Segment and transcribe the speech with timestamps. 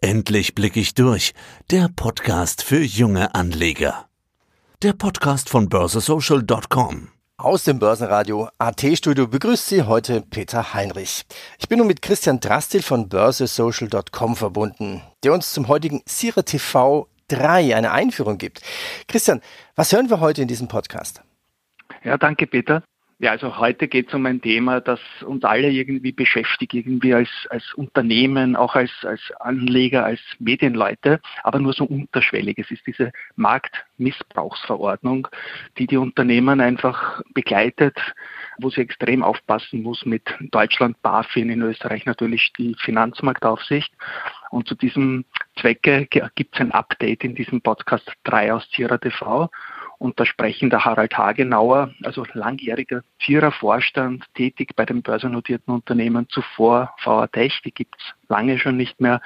[0.00, 1.34] Endlich blicke ich durch.
[1.72, 4.06] Der Podcast für junge Anleger.
[4.80, 7.08] Der Podcast von börsesocial.com.
[7.36, 11.24] Aus dem Börsenradio AT Studio begrüßt Sie heute Peter Heinrich.
[11.58, 17.08] Ich bin nun mit Christian Drastil von börsesocial.com verbunden, der uns zum heutigen Sire TV
[17.26, 18.62] 3 eine Einführung gibt.
[19.08, 19.42] Christian,
[19.74, 21.22] was hören wir heute in diesem Podcast?
[22.04, 22.84] Ja, danke Peter.
[23.20, 27.28] Ja, also heute geht es um ein Thema, das uns alle irgendwie beschäftigt, irgendwie als,
[27.50, 32.58] als Unternehmen, auch als, als Anleger, als Medienleute, aber nur so unterschwellig.
[32.58, 35.26] Es ist diese Marktmissbrauchsverordnung,
[35.78, 37.98] die die Unternehmen einfach begleitet,
[38.60, 43.92] wo sie extrem aufpassen muss mit Deutschland BaFin, in Österreich natürlich die Finanzmarktaufsicht.
[44.52, 45.24] Und zu diesem
[45.60, 49.50] Zwecke gibt es ein Update in diesem Podcast 3 aus Tira TV.
[49.98, 56.94] Und da sprechen der Harald Hagenauer, also langjähriger Vierer-Vorstand, tätig bei den börsennotierten Unternehmen, zuvor
[56.98, 59.20] VR Tech, die gibt's lange schon nicht mehr.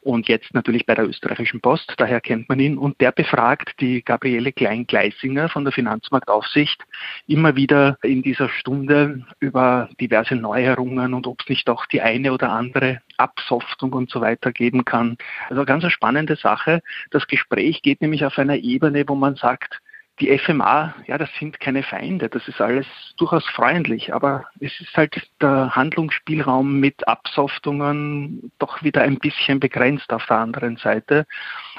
[0.00, 2.78] Und jetzt natürlich bei der österreichischen Post, daher kennt man ihn.
[2.78, 6.84] Und der befragt die Gabriele Klein-Gleisinger von der Finanzmarktaufsicht
[7.26, 12.32] immer wieder in dieser Stunde über diverse Neuerungen und ob es nicht auch die eine
[12.32, 15.16] oder andere Absoftung und so weiter geben kann.
[15.48, 16.82] Also ganz eine spannende Sache.
[17.10, 19.80] Das Gespräch geht nämlich auf einer Ebene, wo man sagt,
[20.20, 24.96] die FMA, ja, das sind keine Feinde, das ist alles durchaus freundlich, aber es ist
[24.96, 31.26] halt der Handlungsspielraum mit Absoftungen doch wieder ein bisschen begrenzt auf der anderen Seite.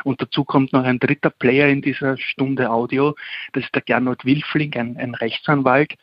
[0.03, 3.15] Und dazu kommt noch ein dritter Player in dieser Stunde Audio,
[3.53, 5.95] das ist der Gernot Wilfling, ein, ein Rechtsanwalt,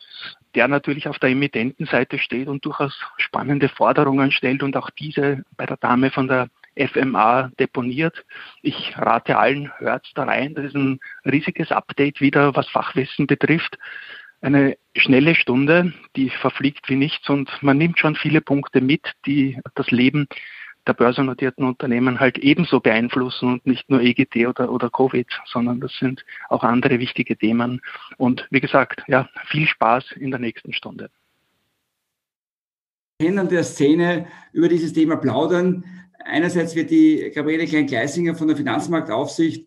[0.53, 5.65] der natürlich auf der Emittentenseite steht und durchaus spannende Forderungen stellt und auch diese bei
[5.65, 8.25] der Dame von der FMA deponiert.
[8.61, 10.55] Ich rate allen, hört da rein.
[10.55, 13.77] Das ist ein riesiges Update wieder, was Fachwissen betrifft.
[14.41, 19.59] Eine schnelle Stunde, die verfliegt wie nichts und man nimmt schon viele Punkte mit, die
[19.73, 20.27] das Leben
[20.87, 25.91] der börsennotierten Unternehmen halt ebenso beeinflussen und nicht nur EGT oder, oder Covid, sondern das
[25.99, 27.81] sind auch andere wichtige Themen.
[28.17, 31.09] Und wie gesagt, ja, viel Spaß in der nächsten Stunde.
[33.19, 35.83] Kennen der Szene über dieses Thema plaudern.
[36.29, 39.65] Einerseits wird die Gabriele Klein-Gleisinger von der Finanzmarktaufsicht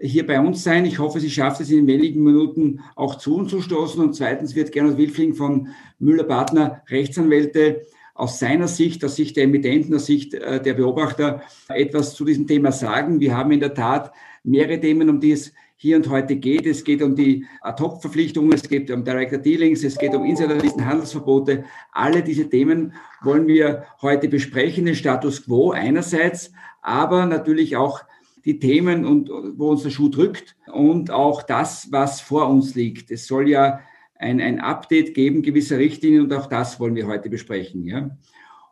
[0.00, 0.86] hier bei uns sein.
[0.86, 4.00] Ich hoffe, sie schafft es in wenigen Minuten auch zu uns zu stoßen.
[4.02, 9.94] Und zweitens wird Gernot Wilfling von Müller-Partner Rechtsanwälte aus seiner Sicht, aus Sicht der Emittenten,
[9.94, 13.20] aus Sicht äh, der Beobachter etwas zu diesem Thema sagen.
[13.20, 16.66] Wir haben in der Tat mehrere Themen, um die es hier und heute geht.
[16.66, 21.64] Es geht um die Ad-Hoc-Verpflichtungen, es geht um Director Dealings, es geht um Insiderlisten, Handelsverbote.
[21.92, 26.52] Alle diese Themen wollen wir heute besprechen, den Status quo einerseits,
[26.82, 28.02] aber natürlich auch
[28.44, 33.12] die Themen, und, wo uns der Schuh drückt und auch das, was vor uns liegt.
[33.12, 33.80] Es soll ja
[34.16, 37.84] ein, ein Update geben gewisser Richtlinien und auch das wollen wir heute besprechen.
[37.84, 38.10] Ja?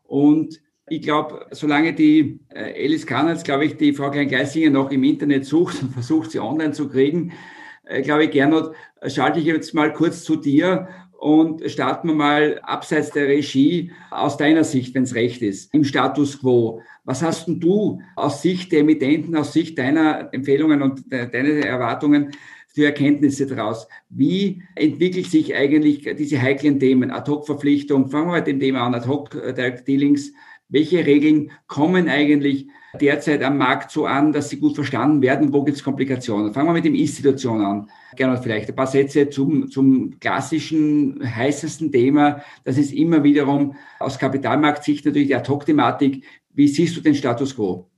[0.02, 5.02] Und ich glaube, solange die äh, Alice Kanals, glaube ich, die Frau Klein-Gleisinger noch im
[5.02, 7.32] Internet sucht und versucht, sie online zu kriegen,
[7.84, 8.72] äh, glaube ich, Gernot,
[9.06, 10.88] schalte ich jetzt mal kurz zu dir
[11.18, 15.82] und starten wir mal abseits der Regie aus deiner Sicht, wenn es recht ist, im
[15.82, 16.82] Status quo.
[17.04, 21.64] Was hast denn du aus Sicht der Emittenten, aus Sicht deiner Empfehlungen und de deiner
[21.64, 22.32] Erwartungen
[22.68, 23.88] für Erkenntnisse daraus?
[24.08, 27.10] Wie entwickelt sich eigentlich diese heiklen Themen?
[27.10, 30.32] Ad-Hoc-Verpflichtung, fangen wir mit dem Thema an, Ad-Hoc-Dealings,
[30.68, 32.66] welche Regeln kommen eigentlich
[33.00, 35.52] derzeit am Markt so an, dass sie gut verstanden werden?
[35.52, 36.52] Wo gibt es Komplikationen?
[36.52, 37.90] Fangen wir mit dem Institution an.
[38.16, 42.42] Gerne vielleicht ein paar Sätze zum, zum klassischen, heißesten Thema.
[42.64, 46.24] Das ist immer wiederum aus Kapitalmarktsicht natürlich die Ad-Hoc-Thematik.
[46.52, 47.88] Wie siehst du den Status quo?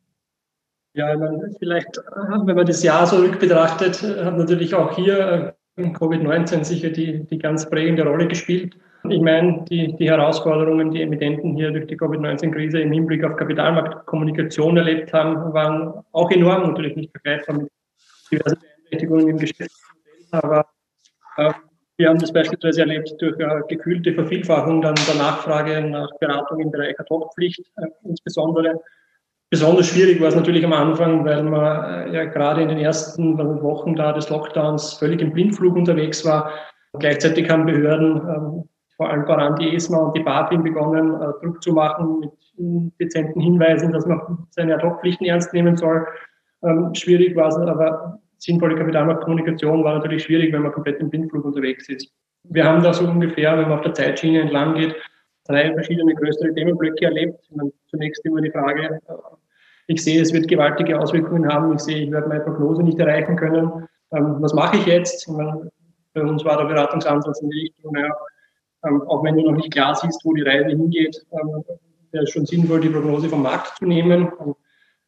[0.95, 2.00] Ja, man, vielleicht,
[2.45, 7.39] wenn man das Jahr zurück betrachtet, hat natürlich auch hier äh, Covid-19 sicher die, die
[7.39, 8.77] ganz prägende Rolle gespielt.
[9.04, 14.76] Ich meine, die, die Herausforderungen, die Emittenten hier durch die Covid-19-Krise im Hinblick auf Kapitalmarktkommunikation
[14.76, 17.70] erlebt haben, waren auch enorm, natürlich nicht vergleichbar mit
[18.31, 20.66] diversen Beeinträchtigungen im Geschäftsmodell, aber
[21.37, 21.53] äh,
[21.97, 26.70] wir haben das beispielsweise erlebt durch äh, gekühlte Vervielfachung dann der Nachfrage nach Beratung im
[26.70, 28.81] Bereich Ad-Hoc-Pflicht äh, insbesondere.
[29.50, 33.38] Besonders schwierig war es natürlich am Anfang, weil man äh, ja gerade in den ersten
[33.62, 36.52] Wochen da des Lockdowns völlig im Blindflug unterwegs war.
[36.99, 38.69] Gleichzeitig haben Behörden ähm,
[38.99, 43.41] vor allem voran die ESMA und die BaFin begonnen, äh, Druck zu machen mit dezenten
[43.41, 46.05] Hinweisen, dass man seine Ad-Hoc-Pflichten ernst nehmen soll.
[46.65, 51.45] Ähm, schwierig war es, aber sinnvolle Kapitalmarktkommunikation war natürlich schwierig, wenn man komplett im Blindflug
[51.45, 52.12] unterwegs ist.
[52.43, 54.97] Wir haben da so ungefähr, wenn man auf der Zeitschiene entlang geht,
[55.47, 57.41] drei verschiedene größere Themenblöcke erlebt.
[57.55, 59.12] Meine, zunächst immer die Frage, äh,
[59.87, 61.73] ich sehe, es wird gewaltige Auswirkungen haben.
[61.73, 63.87] Ich sehe, ich werde meine Prognose nicht erreichen können.
[64.12, 65.29] Ähm, was mache ich jetzt?
[65.29, 65.71] Meine,
[66.15, 68.12] bei uns war der Beratungsansatz in die Richtung, naja,
[68.86, 71.64] ähm, auch wenn du noch nicht klar siehst, wo die Reise hingeht, ähm,
[72.12, 74.28] wäre es schon sinnvoll, die Prognose vom Markt zu nehmen.
[74.28, 74.56] Und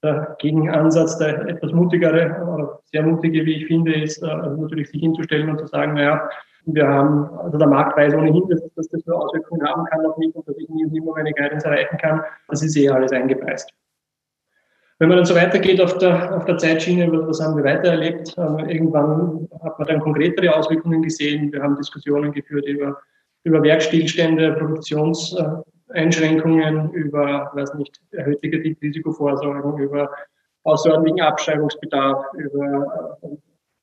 [0.03, 5.01] der Gegenansatz, der etwas mutigere oder sehr mutige, wie ich finde, ist also natürlich sich
[5.01, 6.29] hinzustellen und zu sagen, naja,
[6.67, 10.17] wir haben, also der Markt weiß ohnehin, dass, dass das nur Auswirkungen haben kann auf
[10.19, 12.23] mich und dass ich nie und nimmer meine Guidance erreichen kann.
[12.49, 13.73] Das ist eh alles eingepreist.
[14.99, 18.35] Wenn man dann so weitergeht auf der, auf der Zeitschiene, was haben wir weiter erlebt?
[18.37, 21.51] Ähm, irgendwann hat man dann konkretere Auswirkungen gesehen.
[21.53, 22.99] Wir haben Diskussionen geführt über,
[23.45, 30.11] über Werkstillstände, Produktionseinschränkungen, über, weiß nicht, erhöhte Kreditrisikovorsorgen, über
[30.65, 33.17] außerordentlichen Abschreibungsbedarf, über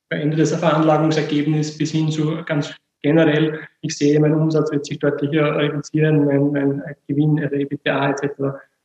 [0.09, 6.25] verändertes Veranlagungsergebnis bis hin zu ganz generell, ich sehe, mein Umsatz wird sich deutlich reduzieren,
[6.25, 8.24] mein, mein Gewinn, also EBITDA etc.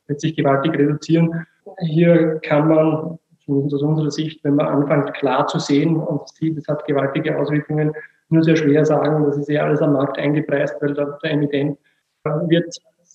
[0.07, 1.45] wird sich gewaltig reduzieren.
[1.79, 6.57] Hier kann man, zumindest aus unserer Sicht, wenn man anfängt klar zu sehen und sieht,
[6.57, 7.93] es hat gewaltige Auswirkungen,
[8.33, 11.77] nur sehr schwer sagen, das ist ja alles am Markt eingepreist, weil der, der Emittent
[12.47, 12.73] wird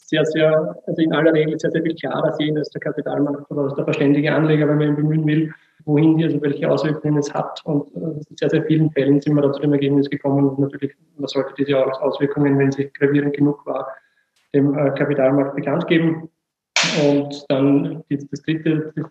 [0.08, 3.62] sehr, sehr, also in aller Regel sehr, sehr viel klarer sehen als der Kapitalmarkt oder
[3.62, 5.52] als der verständige Anleger, wenn man ihn bemühen will,
[5.84, 7.60] wohin die, also welche Auswirkungen es hat.
[7.64, 10.48] Und äh, in sehr, sehr vielen Fällen sind wir da zu dem Ergebnis gekommen.
[10.48, 13.86] Und natürlich, man sollte diese Auswirkungen, wenn sie gravierend genug war,
[14.54, 16.30] dem äh, Kapitalmarkt bekannt geben.
[17.02, 19.04] Und dann das dritte, das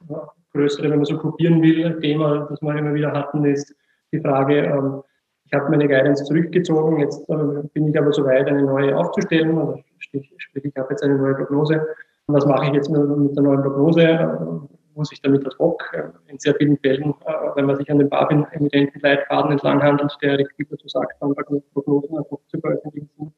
[0.53, 3.75] größere, wenn man so kopieren will, Thema, das wir immer wieder hatten, ist
[4.11, 5.03] die Frage, ähm,
[5.47, 7.35] ich habe meine Guidance zurückgezogen, jetzt äh,
[7.73, 11.35] bin ich aber so weit, eine neue aufzustellen, oder sprich, ich habe jetzt eine neue
[11.35, 11.87] Prognose.
[12.27, 12.99] Und was mache ich jetzt mit,
[13.35, 14.69] der neuen Prognose?
[14.95, 15.81] Muss ich damit ad hoc?
[15.93, 20.37] Äh, in sehr vielen Fällen, äh, wenn man sich an den BaFin-Emitenten-Leitfaden entlang handelt, der
[20.37, 21.33] recht viel dazu sagt, dann
[21.73, 23.33] Prognosen ad hoc zu veröffentlichen sind,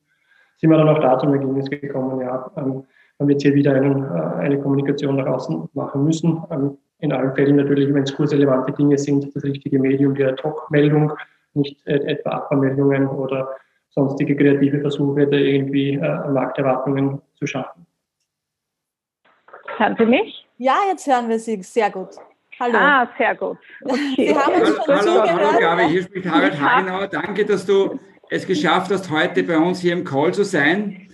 [0.57, 2.83] sind wir dann auch da zum Ergebnis gekommen, ja, ähm,
[3.19, 6.41] man wird hier wieder einen, eine Kommunikation nach außen machen müssen.
[6.49, 11.13] Ähm, in allen Fällen natürlich, wenn es kursrelevante Dinge sind, das richtige Medium, die Ad-Hoc-Meldung,
[11.59, 13.55] nicht etwa Abmeldungen oder
[13.89, 17.85] sonstige kreative Versuche, da irgendwie äh, Markterwartungen zu schaffen.
[19.77, 20.45] Hören Sie mich?
[20.57, 22.09] Ja, jetzt hören wir Sie sehr gut.
[22.59, 22.77] Hallo.
[22.77, 23.57] Ah, sehr gut.
[23.85, 23.97] Okay.
[24.17, 27.07] Sie haben uns schon hallo, hallo, Gabi, hier spricht Harald Hagenauer.
[27.07, 27.97] Danke, dass du
[28.29, 31.07] es geschafft hast, heute bei uns hier im Call zu sein.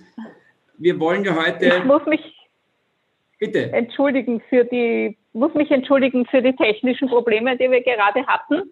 [0.78, 1.66] Wir wollen ja heute.
[1.66, 2.22] Ich muss mich
[3.40, 3.72] Bitte.
[3.72, 8.72] entschuldigen für die, muss mich entschuldigen für die technischen Probleme, die wir gerade hatten.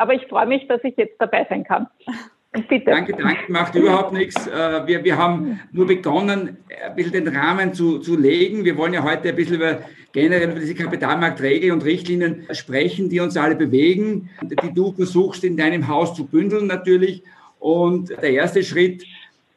[0.00, 1.86] Aber ich freue mich, dass ich jetzt dabei sein kann.
[2.52, 2.86] Bitte.
[2.86, 4.46] Danke, danke, macht überhaupt nichts.
[4.46, 8.64] Äh, wir, wir haben nur begonnen, ein bisschen den Rahmen zu, zu legen.
[8.64, 9.82] Wir wollen ja heute ein bisschen über
[10.12, 15.56] generell über diese Kapitalmarktregeln und Richtlinien sprechen, die uns alle bewegen, die du versuchst in
[15.58, 17.22] deinem Haus zu bündeln natürlich.
[17.58, 19.04] Und der erste Schritt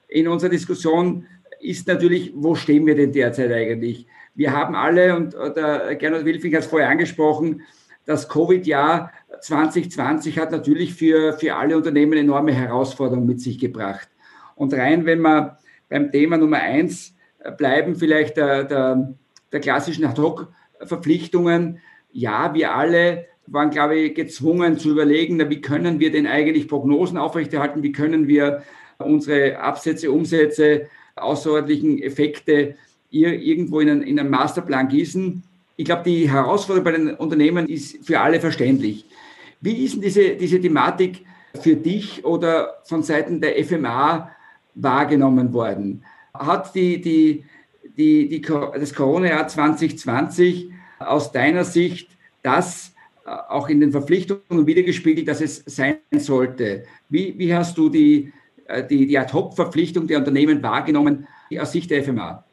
[0.09, 1.25] in unserer Diskussion
[1.61, 4.05] ist natürlich, wo stehen wir denn derzeit eigentlich?
[4.35, 7.61] Wir haben alle, und der Gernot Wilfing hat es vorher angesprochen,
[8.05, 9.11] das Covid-Jahr
[9.41, 14.09] 2020 hat natürlich für, für alle Unternehmen enorme Herausforderungen mit sich gebracht.
[14.55, 15.57] Und rein, wenn wir
[15.89, 17.15] beim Thema Nummer eins
[17.57, 19.13] bleiben, vielleicht der, der,
[19.51, 21.79] der klassischen Ad-Hoc-Verpflichtungen,
[22.11, 27.17] ja, wir alle waren, glaube ich, gezwungen zu überlegen, wie können wir denn eigentlich Prognosen
[27.17, 28.63] aufrechterhalten, wie können wir
[28.99, 32.75] unsere Absätze, Umsätze, außerordentlichen Effekte
[33.09, 35.43] irgendwo in einen, in einen Masterplan gießen.
[35.75, 39.05] Ich glaube, die Herausforderung bei den Unternehmen ist für alle verständlich.
[39.59, 41.25] Wie ist denn diese, diese Thematik
[41.59, 44.29] für dich oder von Seiten der FMA
[44.75, 46.03] wahrgenommen worden?
[46.33, 47.45] Hat die, die,
[47.97, 52.09] die, die, das Corona-Jahr 2020 aus deiner Sicht
[52.43, 52.93] das
[53.25, 56.83] äh, auch in den Verpflichtungen wiedergespiegelt, dass es sein sollte?
[57.09, 58.31] Wie, wie hast du die,
[58.67, 62.43] äh, die, die Ad-Hoc-Verpflichtung der Unternehmen wahrgenommen aus Sicht der FMA?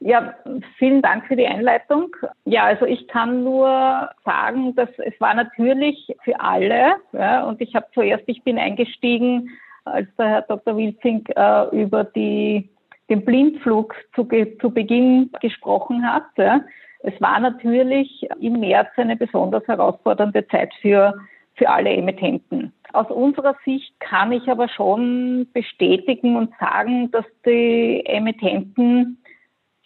[0.00, 0.34] Ja,
[0.78, 2.14] vielen Dank für die Einleitung.
[2.44, 7.74] Ja, also ich kann nur sagen, dass es war natürlich für alle, ja, und ich
[7.74, 9.50] habe zuerst, ich bin eingestiegen,
[9.86, 10.76] als der Herr Dr.
[10.76, 12.68] Wilfing äh, über die,
[13.08, 14.28] den Blindflug zu,
[14.60, 16.26] zu Beginn gesprochen hat.
[16.36, 16.60] Ja.
[17.00, 21.14] Es war natürlich im März eine besonders herausfordernde Zeit für,
[21.54, 22.72] für alle Emittenten.
[22.92, 29.18] Aus unserer Sicht kann ich aber schon bestätigen und sagen, dass die Emittenten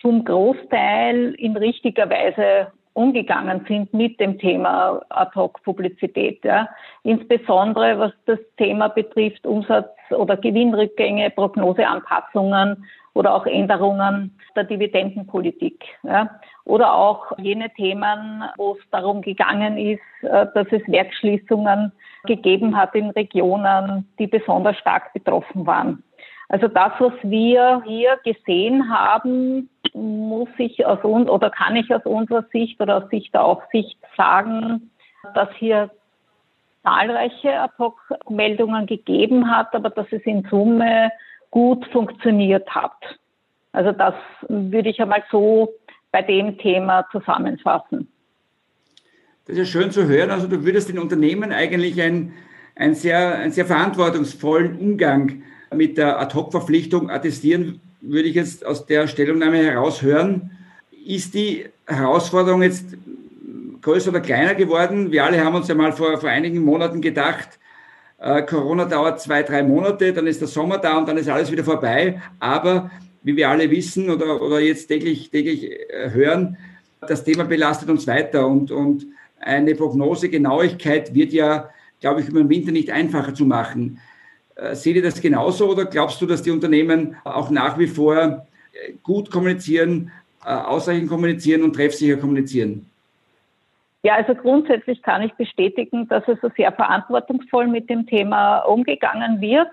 [0.01, 6.45] zum Großteil in richtiger Weise umgegangen sind mit dem Thema Ad-Hoc-Publizität.
[6.45, 6.69] Ja.
[7.03, 15.85] Insbesondere was das Thema betrifft, Umsatz- oder Gewinnrückgänge, Prognoseanpassungen oder auch Änderungen der Dividendenpolitik.
[16.03, 16.41] Ja.
[16.65, 21.93] Oder auch jene Themen, wo es darum gegangen ist, äh, dass es Werkschließungen
[22.25, 26.03] gegeben hat in Regionen, die besonders stark betroffen waren.
[26.51, 32.05] Also das, was wir hier gesehen haben, muss ich aus uns oder kann ich aus
[32.05, 34.91] unserer Sicht oder aus Sicht der Aufsicht sagen,
[35.35, 35.91] dass hier
[36.83, 41.13] zahlreiche Ad-Hoc-Meldungen gegeben hat, aber dass es in Summe
[41.53, 42.99] gut funktioniert hat.
[43.71, 44.15] Also das
[44.49, 45.73] würde ich einmal so
[46.11, 48.09] bei dem Thema zusammenfassen.
[49.47, 50.33] Das ist ja schön zu hören.
[50.33, 52.33] Also du würdest den Unternehmen eigentlich ein,
[52.75, 59.07] ein sehr, einen sehr verantwortungsvollen Umgang mit der Ad-Hoc-Verpflichtung attestieren, würde ich jetzt aus der
[59.07, 60.51] Stellungnahme heraushören.
[61.07, 62.97] Ist die Herausforderung jetzt
[63.83, 65.13] größer oder kleiner geworden?
[65.13, 67.59] Wir alle haben uns ja mal vor, vor einigen Monaten gedacht,
[68.19, 71.51] äh, Corona dauert zwei, drei Monate, dann ist der Sommer da und dann ist alles
[71.51, 72.21] wieder vorbei.
[72.39, 72.91] Aber
[73.23, 76.57] wie wir alle wissen oder, oder jetzt täglich, täglich äh, hören,
[77.01, 79.07] das Thema belastet uns weiter und, und
[79.41, 83.99] eine Prognosegenauigkeit wird ja, glaube ich, über den Winter nicht einfacher zu machen.
[84.61, 88.17] Äh, seht ihr das genauso oder glaubst du, dass die Unternehmen auch nach wie vor
[88.73, 90.11] äh, gut kommunizieren,
[90.45, 92.87] äh, ausreichend kommunizieren und treffsicher kommunizieren?
[94.03, 99.69] Ja, also grundsätzlich kann ich bestätigen, dass es sehr verantwortungsvoll mit dem Thema umgegangen wird.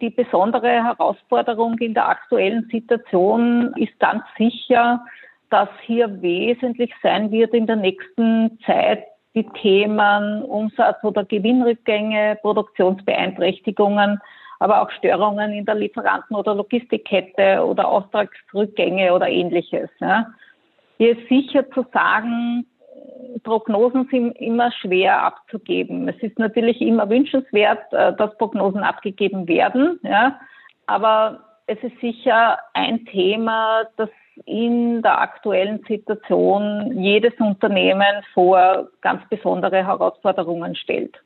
[0.00, 5.04] Die besondere Herausforderung in der aktuellen Situation ist ganz sicher,
[5.50, 14.20] dass hier wesentlich sein wird in der nächsten Zeit die Themen Umsatz- oder Gewinnrückgänge, Produktionsbeeinträchtigungen,
[14.60, 19.90] aber auch Störungen in der Lieferanten- oder Logistikkette oder Auftragsrückgänge oder ähnliches.
[20.00, 20.26] Ja.
[20.98, 22.66] Hier ist sicher zu sagen,
[23.42, 26.08] Prognosen sind immer schwer abzugeben.
[26.08, 30.38] Es ist natürlich immer wünschenswert, äh, dass Prognosen abgegeben werden, ja.
[30.86, 34.10] aber es ist sicher ein Thema, das
[34.46, 41.16] in der aktuellen Situation jedes Unternehmen vor ganz besondere Herausforderungen stellt.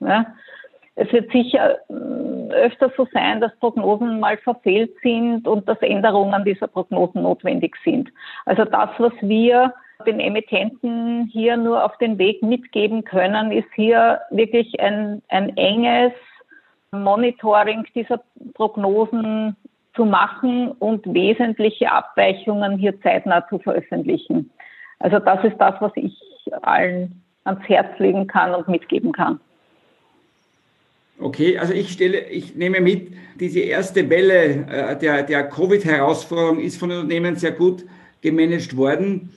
[1.00, 6.45] Es wird sicher äh, öfter so sein, dass Prognosen mal verfehlt sind und dass Änderungen
[6.45, 8.11] dieser Prognosen notwendig sind.
[8.47, 9.73] Also das, was wir
[10.07, 16.12] den Emittenten hier nur auf den Weg mitgeben können, ist hier wirklich ein, ein enges
[16.91, 18.21] Monitoring dieser
[18.55, 19.57] Prognosen
[19.99, 24.49] zu machen und wesentliche Abweichungen hier zeitnah zu veröffentlichen.
[25.00, 26.17] Also das ist das, was ich
[26.62, 29.40] allen ans Herz legen kann und mitgeben kann.
[31.21, 36.78] Okay, also ich stelle, ich nehme mit, diese erste Welle äh, der, der Covid-Herausforderung ist
[36.78, 37.85] von Unternehmen sehr gut
[38.21, 39.31] gemanagt worden.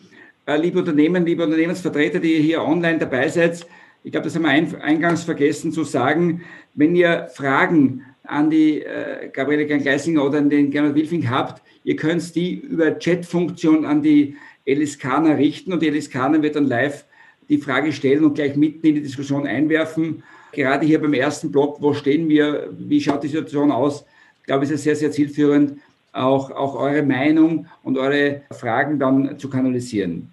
[0.46, 3.66] Äh, liebe Unternehmen, liebe Unternehmensvertreter, die hier online dabei seid,
[4.04, 6.44] ich glaube, das haben wir eingangs vergessen zu sagen,
[6.76, 11.96] wenn ihr Fragen an die äh, Gabriele Klein-Gleisinger oder an den Gernot Wilfing habt, ihr
[11.96, 17.06] könnt die über Chat-Funktion an die Eliskana richten und die Eliskana wird dann live
[17.50, 20.24] die Frage stellen und gleich mitten in die Diskussion einwerfen.
[20.54, 24.06] Gerade hier beim ersten Block, wo stehen wir, wie schaut die Situation aus,
[24.40, 25.80] ich glaube, es ist sehr, sehr zielführend,
[26.14, 30.32] auch, auch eure Meinung und eure Fragen dann zu kanalisieren.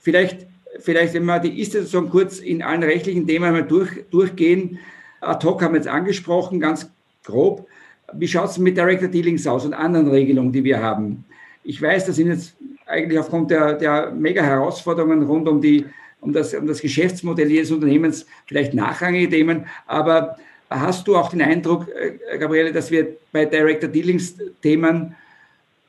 [0.00, 0.46] Vielleicht,
[0.78, 4.78] vielleicht wenn wir die Ist-Situation kurz in allen rechtlichen Themen mal durch, durchgehen.
[5.20, 6.90] Ad hoc haben wir jetzt angesprochen, ganz
[7.26, 7.66] grob.
[8.12, 11.24] Wie schaut es mit Director Dealings aus und anderen Regelungen, die wir haben?
[11.64, 12.56] Ich weiß, das sind jetzt
[12.86, 15.84] eigentlich aufgrund der, der mega Herausforderungen rund um, die,
[16.20, 20.36] um, das, um das Geschäftsmodell jedes Unternehmens vielleicht nachrangige Themen, aber
[20.70, 25.14] hast du auch den Eindruck, äh, Gabriele, dass wir bei Director Dealings Themen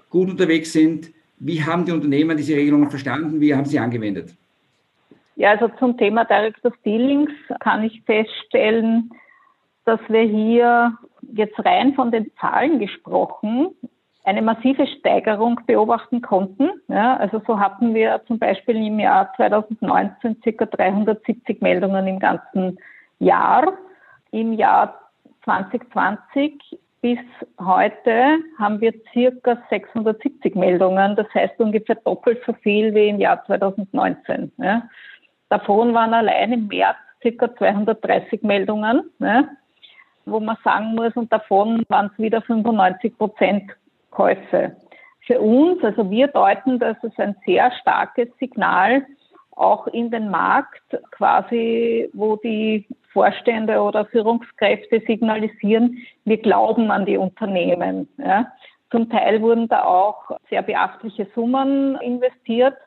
[0.10, 1.12] gut unterwegs sind?
[1.40, 3.40] Wie haben die Unternehmen diese Regelungen verstanden?
[3.40, 4.34] Wie haben sie angewendet?
[5.36, 9.12] Ja, also zum Thema Director Dealings kann ich feststellen,
[9.86, 10.98] dass wir hier
[11.38, 13.76] jetzt rein von den Zahlen gesprochen
[14.28, 16.70] eine massive Steigerung beobachten konnten.
[16.90, 20.66] Ja, also so hatten wir zum Beispiel im Jahr 2019 ca.
[20.66, 22.78] 370 Meldungen im ganzen
[23.20, 23.72] Jahr.
[24.32, 25.00] Im Jahr
[25.46, 27.20] 2020 bis
[27.58, 33.46] heute haben wir circa 670 Meldungen, das heißt ungefähr doppelt so viel wie im Jahr
[33.46, 34.52] 2019.
[34.58, 34.84] Ja.
[35.48, 39.10] Davon waren allein im März circa 230 Meldungen.
[39.20, 39.48] Ja
[40.28, 43.72] wo man sagen muss, und davon waren es wieder 95 Prozent
[44.12, 44.76] Käufe.
[45.26, 49.06] Für uns, also wir deuten das als ein sehr starkes Signal
[49.58, 57.18] auch in den Markt, quasi, wo die Vorstände oder Führungskräfte signalisieren, wir glauben an die
[57.18, 58.08] Unternehmen.
[58.18, 58.52] Ja.
[58.92, 62.78] Zum Teil wurden da auch sehr beachtliche Summen investiert.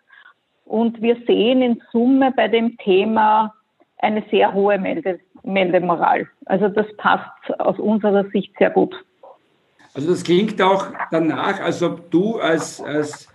[0.65, 3.53] Und wir sehen in Summe bei dem Thema
[3.99, 6.29] eine sehr hohe Melde Meldemoral.
[6.47, 8.95] Also das passt aus unserer Sicht sehr gut.
[9.95, 13.29] Also das klingt auch danach, als ob du als, als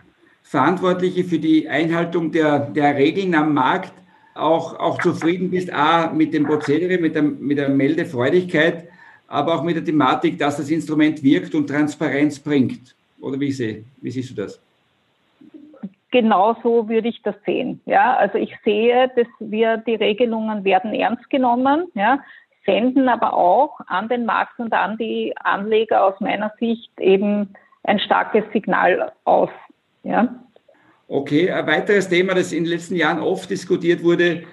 [0.43, 3.93] Verantwortliche für die Einhaltung der, der Regeln am Markt
[4.35, 8.87] auch, auch zufrieden bist, a, mit dem Prozedere, mit der, mit der Meldefreudigkeit,
[9.27, 12.95] aber auch mit der Thematik, dass das Instrument wirkt und Transparenz bringt.
[13.19, 14.59] Oder wie, sehe, wie siehst du das?
[16.11, 17.81] Genau so würde ich das sehen.
[17.85, 22.19] Ja, also ich sehe, dass wir die Regelungen werden ernst genommen, ja,
[22.65, 27.99] senden aber auch an den Markt und an die Anleger aus meiner Sicht eben ein
[27.99, 29.49] starkes Signal aus.
[30.03, 30.35] Ja.
[31.07, 34.43] Okay, ein weiteres Thema, das in den letzten Jahren oft diskutiert wurde,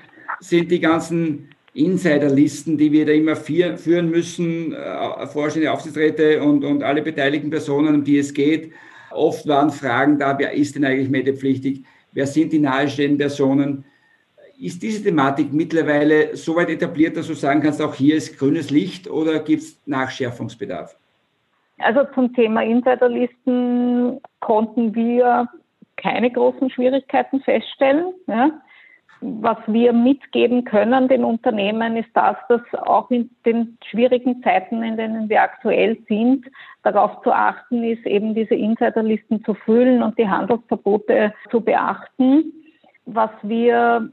[0.40, 6.82] sind die ganzen Insiderlisten, die wir da immer führen müssen, äh, Vorstände, Aufsichtsräte und, und
[6.82, 8.72] alle beteiligten Personen, um die es geht.
[9.14, 11.84] Oft waren Fragen da, wer ist denn eigentlich meldepflichtig?
[12.12, 13.84] Wer sind die nahestehenden Personen?
[14.58, 18.70] Ist diese Thematik mittlerweile so weit etabliert, dass du sagen kannst, auch hier ist grünes
[18.70, 20.96] Licht oder gibt es Nachschärfungsbedarf?
[21.78, 25.48] Also zum Thema Insiderlisten konnten wir
[25.96, 28.14] keine großen Schwierigkeiten feststellen.
[28.26, 28.50] Ja.
[29.24, 34.96] Was wir mitgeben können den Unternehmen ist das, dass auch in den schwierigen Zeiten, in
[34.96, 36.46] denen wir aktuell sind,
[36.82, 42.52] darauf zu achten ist, eben diese Insiderlisten zu füllen und die Handelsverbote zu beachten.
[43.06, 44.10] Was wir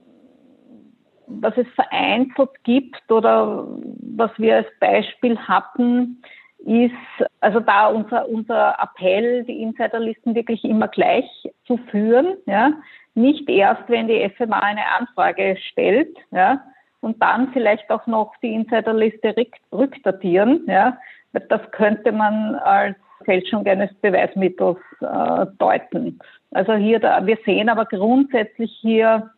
[1.29, 3.67] was es vereinzelt gibt oder
[4.01, 6.21] was wir als Beispiel hatten,
[6.65, 6.93] ist,
[7.39, 11.25] also da unser, unser Appell, die Insiderlisten wirklich immer gleich
[11.65, 12.73] zu führen, ja,
[13.19, 16.61] nicht erst, wenn die FMA eine Anfrage stellt, ja,
[17.01, 19.35] und dann vielleicht auch noch die Insiderliste
[19.71, 20.97] rückdatieren, ja,
[21.31, 26.19] das könnte man als Fälschung eines Beweismittels äh, deuten.
[26.51, 29.29] Also hier, da, wir sehen aber grundsätzlich hier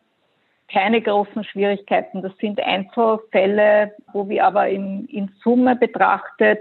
[0.72, 2.22] keine großen Schwierigkeiten.
[2.22, 6.60] Das sind Einzelfälle, wo wir aber in, in Summe betrachtet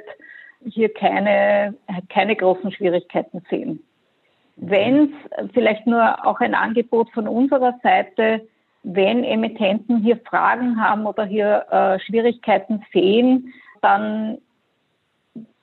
[0.65, 1.75] hier keine,
[2.09, 3.81] keine großen Schwierigkeiten sehen.
[4.55, 8.41] Wenn es vielleicht nur auch ein Angebot von unserer Seite,
[8.84, 14.38] wenn Emittenten hier Fragen haben oder hier äh, Schwierigkeiten sehen, dann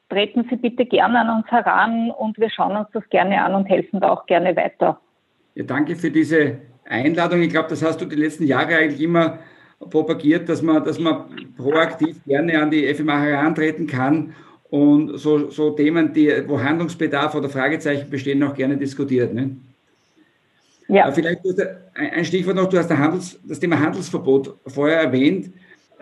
[0.09, 3.67] treten Sie bitte gerne an uns heran und wir schauen uns das gerne an und
[3.67, 5.01] helfen da auch gerne weiter.
[5.55, 7.43] Ja, danke für diese Einladung.
[7.43, 9.39] Ich glaube, das hast du die letzten Jahre eigentlich immer
[9.91, 11.25] propagiert, dass man, dass man
[11.57, 14.35] proaktiv gerne an die FMA herantreten kann
[14.71, 19.33] und so, so Themen, die, wo Handlungsbedarf oder Fragezeichen bestehen, auch gerne diskutiert.
[19.33, 19.57] Ne?
[20.89, 21.11] Ja.
[21.13, 21.41] Vielleicht
[21.95, 25.53] ein Stichwort noch, du hast Handels, das Thema Handelsverbot vorher erwähnt.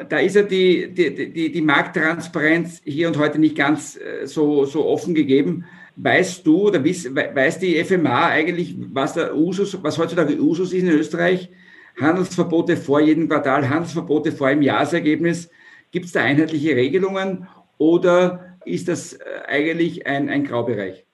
[0.08, 4.64] Da ist ja die, die, die, die Markttransparenz hier und heute nicht ganz äh, so,
[4.64, 5.64] so offen gegeben.
[5.96, 10.90] Weißt du oder weiß die FMA eigentlich, was der Usus, was heutzutage Usus ist in
[10.90, 11.50] Österreich?
[11.98, 15.48] Handelsverbote vor jedem Quartal, Handelsverbote vor einem Jahresergebnis.
[15.90, 17.48] Gibt es da einheitliche Regelungen
[17.78, 21.06] oder ist das äh, eigentlich ein, ein Graubereich?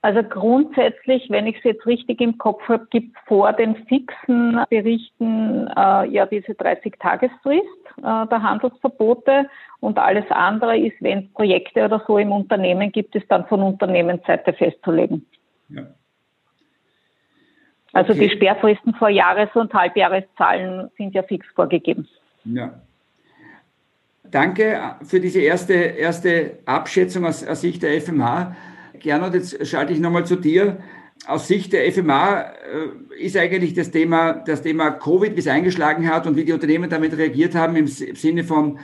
[0.00, 4.60] Also grundsätzlich, wenn ich es jetzt richtig im Kopf habe, gibt es vor den fixen
[4.70, 7.64] Berichten äh, ja diese 30-Tagesfrist
[7.96, 13.16] äh, der Handelsverbote und alles andere ist, wenn es Projekte oder so im Unternehmen gibt,
[13.16, 15.26] ist dann von Unternehmensseite festzulegen.
[15.68, 15.82] Ja.
[17.92, 18.28] Also okay.
[18.28, 22.06] die Sperrfristen vor Jahres- und Halbjahreszahlen sind ja fix vorgegeben.
[22.44, 22.80] Ja.
[24.30, 28.54] Danke für diese erste, erste Abschätzung aus, aus Sicht der FMH.
[29.00, 30.78] Gernot, jetzt schalte ich nochmal zu dir.
[31.26, 36.08] Aus Sicht der FMA äh, ist eigentlich das Thema, das Thema Covid, wie es eingeschlagen
[36.08, 38.78] hat und wie die Unternehmen damit reagiert haben, im Sinne von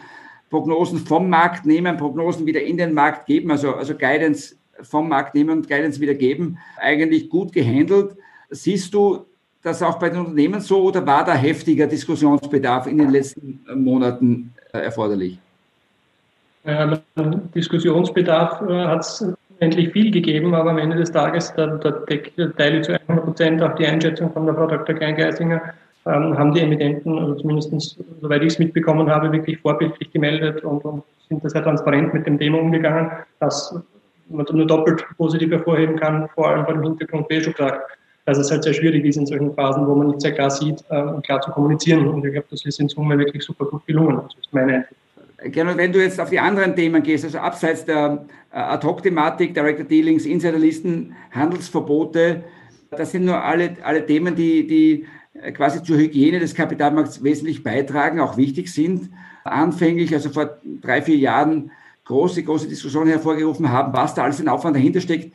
[0.50, 5.34] Prognosen vom Markt nehmen, Prognosen wieder in den Markt geben, also, also Guidance vom Markt
[5.34, 8.16] nehmen und Guidance wieder geben, eigentlich gut gehandelt.
[8.50, 9.26] Siehst du
[9.62, 14.52] das auch bei den Unternehmen so oder war da heftiger Diskussionsbedarf in den letzten Monaten
[14.53, 15.38] äh, erforderlich?
[16.64, 16.98] Ja,
[17.54, 19.26] Diskussionsbedarf äh, hat es
[19.60, 23.62] endlich viel gegeben, aber am Ende des Tages, da, da teile ich zu 100 Prozent
[23.62, 24.94] auch die Einschätzung von der Frau Dr.
[24.94, 25.60] Kleingeisinger,
[26.06, 30.84] ähm, haben die Emittenten, also zumindest soweit ich es mitbekommen habe, wirklich vorbildlich gemeldet und,
[30.84, 33.10] und sind sehr transparent mit dem Thema umgegangen,
[33.40, 33.74] dass
[34.28, 37.80] man nur doppelt positiv hervorheben kann, vor allem vor dem Hintergrund, wie schon gesagt,
[38.26, 40.82] dass es halt sehr schwierig ist in solchen Phasen, wo man nicht sehr klar sieht,
[40.90, 42.06] ähm, klar zu kommunizieren.
[42.08, 44.16] Und ich glaube, das ist in Summe wirklich super gut gelungen.
[44.16, 44.86] Das ist meine.
[45.44, 49.84] Gerne, wenn du jetzt auf die anderen Themen gehst, also abseits der äh, Ad-Hoc-Thematik, Director
[49.84, 52.44] Dealings, Insiderlisten, Handelsverbote,
[52.90, 57.62] das sind nur alle, alle Themen, die, die äh, quasi zur Hygiene des Kapitalmarkts wesentlich
[57.62, 59.10] beitragen, auch wichtig sind.
[59.44, 61.70] Anfänglich, also vor drei, vier Jahren,
[62.04, 65.34] große, große Diskussionen hervorgerufen haben, was da alles ein Aufwand dahinter steckt.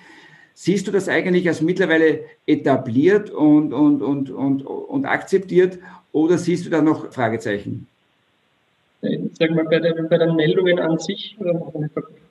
[0.61, 5.79] Siehst du das eigentlich als mittlerweile etabliert und, und, und, und, und akzeptiert
[6.11, 7.87] oder siehst du da noch Fragezeichen?
[9.01, 11.37] Ich sage mal, bei den, bei den Meldungen an sich,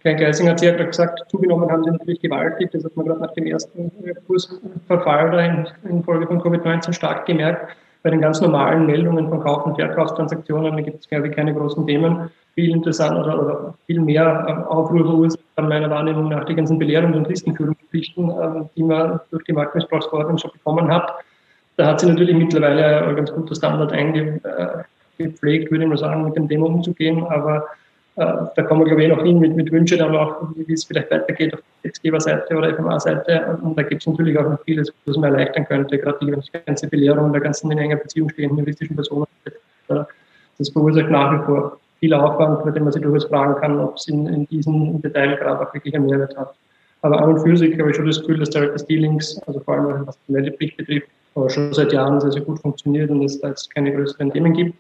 [0.03, 2.71] Herr Geising hat es ja gerade gesagt, zugenommen haben sie natürlich gewaltig.
[2.71, 3.91] Das hat man gerade nach dem ersten
[4.27, 7.75] Kursverfall da in, in Folge von Covid-19 stark gemerkt.
[8.03, 11.87] Bei den ganz normalen Meldungen von Kauf- und Verkaufstransaktionen gibt es, glaube ich, keine großen
[11.87, 12.31] Themen.
[12.55, 16.79] Viel interessant oder, oder viel mehr ähm, Aufruhr verursacht an meiner Wahrnehmung nach die ganzen
[16.79, 21.13] Belehrungs- und Listenführungspflichten, ähm, die man durch die Marktmissbrauchsverordnung schon bekommen hat.
[21.77, 26.37] Da hat sich natürlich mittlerweile ein ganz guter Standard eingepflegt, würde ich mal sagen, mit
[26.37, 27.25] dem Thema umzugehen.
[27.27, 27.67] Aber
[28.19, 31.11] da kommen wir, glaube ich, noch hin mit, mit Wünschen dann auch, wie es vielleicht
[31.11, 33.59] weitergeht auf Gesetzgeberseite oder FMA-Seite.
[33.63, 36.89] Und da gibt es natürlich auch noch vieles, was man erleichtern könnte, gerade die ganze
[36.89, 39.27] Belehrung der ganzen in enger Beziehung stehenden juristischen Personen.
[39.87, 43.97] Das verursacht nach wie vor viel Aufwand, bei dem man sich durchaus fragen kann, ob
[43.97, 46.55] es in, in diesem Detail gerade auch wirklich einen Mehrwert hat.
[47.03, 49.75] Aber an und für sich habe ich schon das Gefühl, dass Director Dealings, also vor
[49.75, 51.07] allem was die Meldepflicht betrifft,
[51.47, 54.75] schon seit Jahren sehr, sehr gut funktioniert und es da jetzt keine größeren Themen gibt.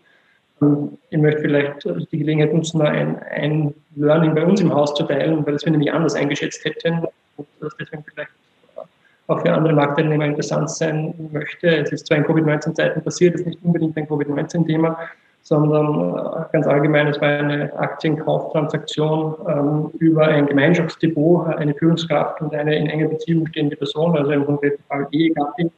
[1.11, 5.45] Ich möchte vielleicht die Gelegenheit nutzen, ein, ein Learning bei uns im Haus zu teilen,
[5.47, 7.05] weil das wir nämlich anders eingeschätzt hätten
[7.37, 8.31] und das deswegen vielleicht
[9.29, 11.69] auch für andere Marktteilnehmer interessant sein möchte.
[11.69, 14.99] Es ist zwar in Covid-19-Zeiten passiert, es ist nicht unbedingt ein Covid-19-Thema,
[15.43, 22.55] sondern äh, ganz allgemein, es war eine Aktienkauftransaktion ähm, über ein Gemeinschaftsdepot, eine Führungskraft und
[22.55, 25.71] eine in enger Beziehung stehende Person, also im konkreten Fall Ehegattin,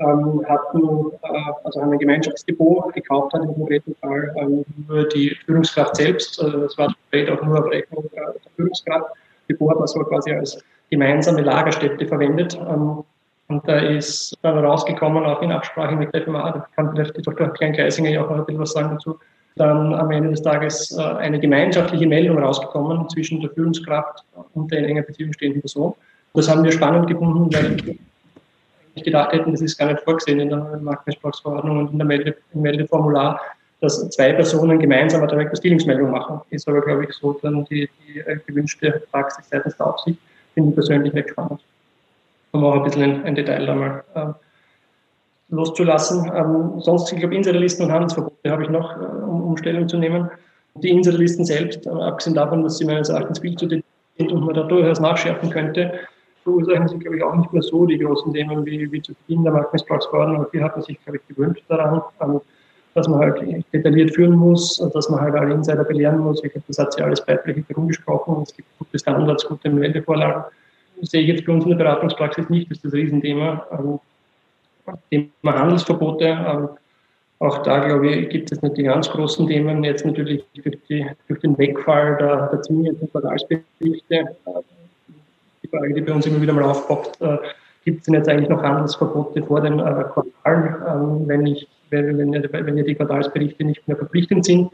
[0.00, 5.36] ähm, hatten, äh, also haben ein Gemeinschaftsdepot gekauft hat, im konkreten Fall ähm, nur die
[5.44, 9.10] Führungskraft selbst, also das war auch nur auf Rechnung äh, der Führungskraft.
[9.48, 12.58] Depot hat man so quasi als gemeinsame Lagerstätte verwendet.
[12.68, 13.04] Ähm,
[13.48, 17.22] und da ist dann rausgekommen, auch in Absprache mit der FMA, da kann vielleicht die
[17.22, 17.48] Dr.
[17.48, 19.18] Klein-Geisinger ja auch noch ein bisschen was sagen dazu,
[19.56, 24.22] dann am Ende des Tages äh, eine gemeinschaftliche Meldung rausgekommen zwischen der Führungskraft
[24.54, 25.94] und der in enger Beziehung stehenden Person.
[26.34, 27.98] Das haben wir spannend gefunden, weil
[29.04, 32.62] gedacht hätten, das ist gar nicht vorgesehen in der Marktmissbrauchsverordnung und in der Melde, im
[32.62, 33.40] Meldeformular,
[33.80, 36.40] dass zwei Personen gemeinsam eine Direct Dealings-Meldung machen.
[36.50, 40.18] Ist aber, glaube ich, so dann die, die äh, gewünschte Praxis seitens der Aufsicht.
[40.54, 41.60] Finde ich persönlich nicht spannend
[42.52, 44.26] um auch ein bisschen ein, Detail da mal äh,
[45.50, 46.30] loszulassen.
[46.34, 49.98] Ähm, sonst, ich glaube, Insiderlisten und Handelsverbote habe ich noch, äh, um, um Stellung zu
[49.98, 50.30] nehmen.
[50.76, 53.84] Die Insiderlisten selbst, äh, abgesehen davon, dass sie meines Erachtens viel zu detailliert
[54.16, 55.92] sind und man da durchaus nachschärfen könnte,
[56.48, 59.44] verursachen sie, glaube ich, auch nicht mehr so die großen Themen wie, wie zu Beginn
[59.44, 60.40] der Marktmissbrauchsverordnung.
[60.40, 62.40] Und hier hat man sich, glaube ich, gewöhnt daran, ähm,
[62.94, 66.42] dass man halt detailliert führen muss, dass man halt alle Insider belehren muss.
[66.42, 68.42] Ich glaube, das hat sie alles beiträglich herumgesprochen.
[68.42, 70.44] Es gibt gute Standards, gute Meldevorlagen
[71.02, 73.66] sehe ich jetzt bei uns in der Beratungspraxis nicht, das ist das Riesenthema.
[73.72, 74.00] Ähm,
[75.10, 76.24] Thema Handelsverbote.
[76.24, 76.68] Ähm,
[77.40, 79.84] auch da, glaube ich, gibt es nicht die ganz großen Themen.
[79.84, 84.36] Jetzt natürlich durch, die, durch den Wegfall der, der zwingenden Quartalsberichte.
[85.68, 87.36] Die Frage, die bei uns immer wieder mal aufpoppt, äh,
[87.84, 92.16] gibt es denn jetzt eigentlich noch Handelsverbote vor dem äh, Quartal, ähm, wenn, ich, wenn,
[92.16, 94.70] wenn, wenn ja die Quartalsberichte nicht mehr verpflichtend sind?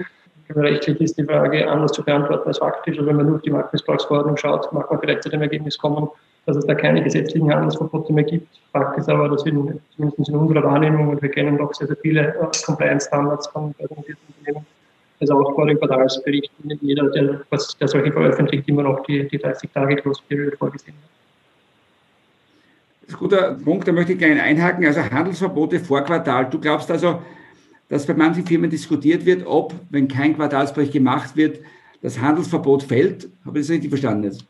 [0.54, 2.98] Rechtlich ist die Frage anders zu beantworten als faktisch.
[2.98, 6.08] Also wenn man nur auf die Marktmissbrauchsverordnung schaut, mag man vielleicht zu dem Ergebnis kommen,
[6.46, 8.48] dass es da keine gesetzlichen Handelsverbote mehr gibt.
[8.70, 9.52] Fakt ist aber, dass wir
[9.96, 14.22] zumindest in unserer Wahrnehmung, und wir kennen doch sehr, sehr viele äh, Compliance-Standards von börsennotierten
[14.38, 14.66] Unternehmen,
[15.30, 19.38] also auch vor dem Quartalsbericht, jeder, der, was, der solche veröffentlicht, immer noch die, die
[19.38, 21.10] 30 Tage Close Period vorgesehen hat.
[23.02, 24.86] Das ist ein guter Punkt, da möchte ich gerne einhaken.
[24.86, 26.48] Also Handelsverbote vor Quartal.
[26.50, 27.20] Du glaubst also,
[27.88, 31.58] dass bei manchen Firmen diskutiert wird, ob, wenn kein Quartalsbericht gemacht wird,
[32.02, 33.28] das Handelsverbot fällt.
[33.44, 34.44] Habe ich das richtig verstanden jetzt?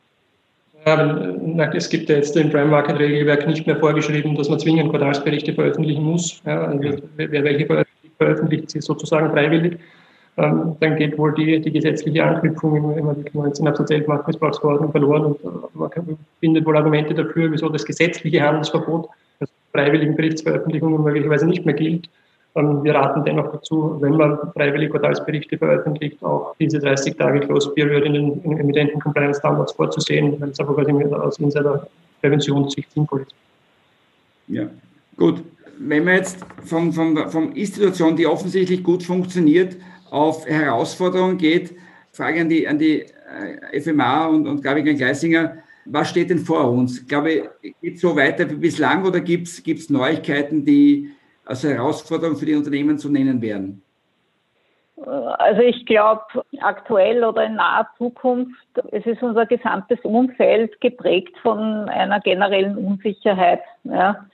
[0.86, 4.90] Ja, es gibt ja jetzt im Prime Market Regelwerk nicht mehr vorgeschrieben, dass man zwingend
[4.90, 6.42] Quartalsberichte veröffentlichen muss.
[6.44, 9.78] Ja, also wer welche veröffentlicht, veröffentlicht sie sozusagen freiwillig.
[10.36, 15.24] Ähm, dann geht wohl die, die gesetzliche Anknüpfung im, Artikel 19 Absatz 11 Marktmissbrauchsverordnung verloren
[15.26, 15.90] und äh, man
[16.40, 22.08] findet wohl Argumente dafür, wieso das gesetzliche Handelsverbot, also freiwilligen Berichtsveröffentlichungen möglicherweise nicht mehr gilt.
[22.56, 28.04] Wir raten dennoch dazu, wenn man freiwillig Quartalsberichte veröffentlicht, auch diese 30 Tage Close Period
[28.04, 31.88] in den emitenten Compliance Standards vorzusehen, weil es einfach aus Insider
[32.20, 33.34] Präventionssicht sinnvoll ist.
[34.46, 34.68] Ja,
[35.16, 35.42] gut.
[35.78, 39.76] Wenn man jetzt von, von, von Institution, die offensichtlich gut funktioniert,
[40.10, 41.74] auf Herausforderungen geht,
[42.12, 46.70] Frage an die, an die äh, FMA und, und Gabi Gleisinger, was steht denn vor
[46.70, 47.06] uns?
[47.06, 51.10] Glaube ich, geht es so weiter wie bislang oder gibt es Neuigkeiten, die
[51.44, 53.82] als Herausforderung für die Unternehmen zu nennen wären?
[54.96, 56.22] Also ich glaube,
[56.60, 58.54] aktuell oder in naher Zukunft,
[58.92, 63.60] es ist unser gesamtes Umfeld geprägt von einer generellen Unsicherheit.
[63.82, 64.24] Ja.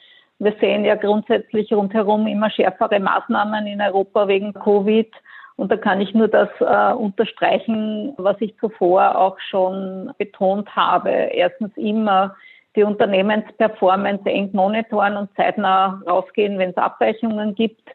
[0.41, 5.13] Wir sehen ja grundsätzlich rundherum immer schärfere Maßnahmen in Europa wegen Covid.
[5.57, 11.11] Und da kann ich nur das äh, unterstreichen, was ich zuvor auch schon betont habe.
[11.11, 12.35] Erstens immer
[12.75, 17.91] die Unternehmensperformance eng monitoren und zeitnah rausgehen, wenn es Abweichungen gibt,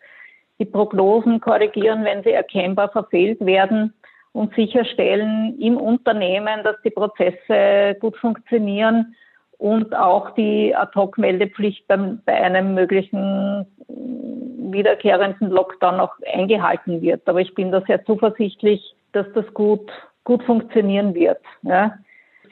[0.59, 3.95] die Prognosen korrigieren, wenn sie erkennbar verfehlt werden
[4.33, 9.15] und sicherstellen im Unternehmen, dass die Prozesse gut funktionieren
[9.57, 17.27] und auch die Ad-Hoc-Meldepflicht bei einem möglichen wiederkehrenden Lockdown auch eingehalten wird.
[17.27, 19.89] Aber ich bin da sehr zuversichtlich, dass das gut,
[20.23, 21.39] gut funktionieren wird.
[21.61, 21.97] Ja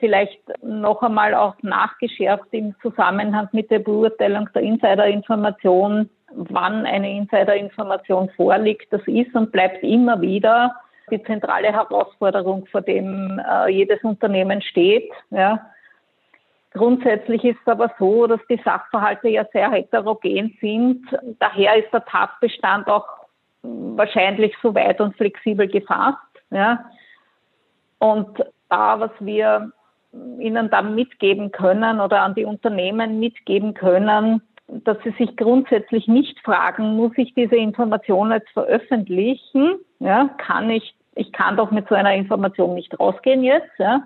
[0.03, 8.29] vielleicht noch einmal auch nachgeschärft im Zusammenhang mit der Beurteilung der Insiderinformation, wann eine Insiderinformation
[8.35, 8.91] vorliegt.
[8.91, 10.75] Das ist und bleibt immer wieder
[11.09, 15.09] die zentrale Herausforderung, vor dem äh, jedes Unternehmen steht.
[15.29, 15.65] Ja.
[16.73, 21.05] Grundsätzlich ist es aber so, dass die Sachverhalte ja sehr heterogen sind.
[21.39, 23.05] Daher ist der Tatbestand auch
[23.62, 26.17] wahrscheinlich so weit und flexibel gefasst.
[26.49, 26.86] Ja.
[27.99, 29.71] Und da, was wir
[30.39, 36.39] ihnen dann mitgeben können oder an die Unternehmen mitgeben können, dass sie sich grundsätzlich nicht
[36.41, 39.75] fragen, muss ich diese Information jetzt veröffentlichen?
[39.99, 44.03] Ja, kann ich, ich kann doch mit so einer Information nicht rausgehen jetzt, ja,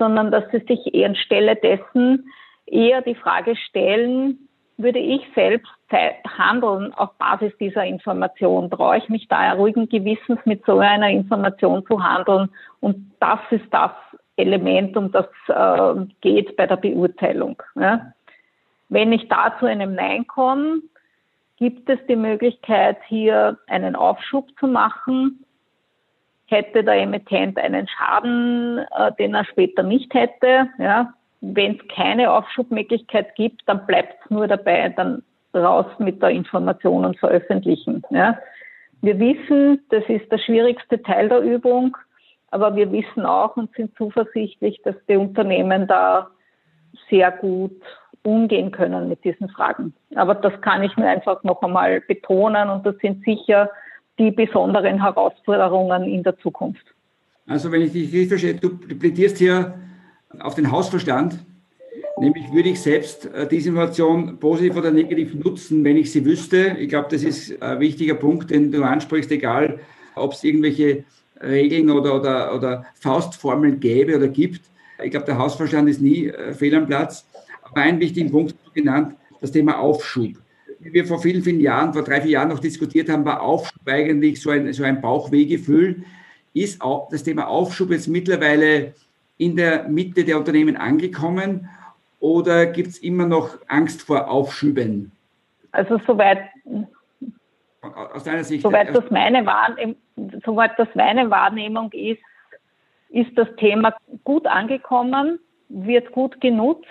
[0.00, 2.24] sondern dass sie sich eher anstelle dessen
[2.66, 5.70] eher die Frage stellen, würde ich selbst
[6.38, 8.70] handeln auf Basis dieser Information?
[8.70, 12.48] Traue ich mich da ruhigen Gewissens mit so einer Information zu handeln?
[12.80, 13.90] Und das ist das
[14.36, 17.62] Element, um das äh, geht bei der Beurteilung.
[17.74, 18.12] Ja?
[18.88, 20.80] Wenn ich da zu einem Nein komme,
[21.58, 25.44] gibt es die Möglichkeit, hier einen Aufschub zu machen.
[26.50, 32.32] Hätte der Emittent einen Schaden, äh, den er später nicht hätte, ja, wenn es keine
[32.32, 35.22] Aufschubmöglichkeit gibt, dann bleibt es nur dabei, dann
[35.54, 38.02] raus mit der Information und veröffentlichen.
[38.10, 38.38] Ja.
[39.00, 41.96] Wir wissen, das ist der schwierigste Teil der Übung,
[42.50, 46.28] aber wir wissen auch und sind zuversichtlich, dass die Unternehmen da
[47.08, 47.80] sehr gut
[48.22, 49.94] umgehen können mit diesen Fragen.
[50.14, 53.70] Aber das kann ich mir einfach noch einmal betonen und das sind sicher
[54.20, 56.84] die besonderen Herausforderungen in der Zukunft.
[57.46, 59.74] Also wenn ich dich richtig verstehe, du plädierst hier
[60.38, 61.38] auf den Hausverstand,
[62.18, 66.76] nämlich würde ich selbst äh, diese Information positiv oder negativ nutzen, wenn ich sie wüsste.
[66.78, 69.80] Ich glaube, das ist ein wichtiger Punkt, den du ansprichst, egal
[70.14, 71.04] ob es irgendwelche
[71.42, 74.60] Regeln oder, oder, oder Faustformeln gäbe oder gibt.
[75.02, 77.26] Ich glaube, der Hausverstand ist nie äh, fehl am Platz.
[77.62, 80.34] Aber einen wichtigen Punkt genannt, das Thema Aufschub.
[80.80, 83.86] Wie wir vor vielen, vielen Jahren, vor drei, vier Jahren noch diskutiert haben, war Aufschub
[83.86, 86.02] eigentlich so ein, so ein Bauchwehgefühl.
[86.54, 88.94] Ist auch das Thema Aufschub jetzt mittlerweile
[89.36, 91.68] in der Mitte der Unternehmen angekommen
[92.18, 95.12] oder gibt es immer noch Angst vor Aufschüben?
[95.72, 96.50] Also soweit,
[97.80, 99.44] aus deiner Sicht, soweit, das meine
[100.44, 102.22] soweit das meine Wahrnehmung ist,
[103.10, 105.38] ist das Thema gut angekommen,
[105.68, 106.86] wird gut genutzt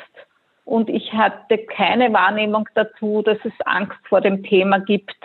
[0.69, 5.17] und ich hatte keine Wahrnehmung dazu, dass es Angst vor dem Thema gibt,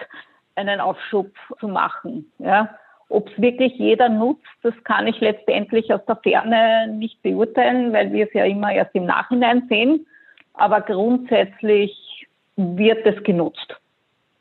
[0.55, 1.31] einen Aufschub
[1.61, 2.33] zu machen.
[2.39, 2.75] Ja.
[3.11, 8.11] Ob es wirklich jeder nutzt, das kann ich letztendlich aus der Ferne nicht beurteilen, weil
[8.15, 10.07] wir es ja immer erst im Nachhinein sehen.
[10.55, 12.27] Aber grundsätzlich
[12.57, 13.79] wird es genutzt.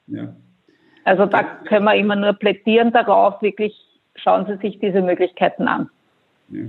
[0.08, 0.34] Ja.
[1.04, 3.76] Also da können wir immer nur plädieren darauf, wirklich
[4.16, 5.90] schauen Sie sich diese Möglichkeiten an.
[6.48, 6.62] Ja.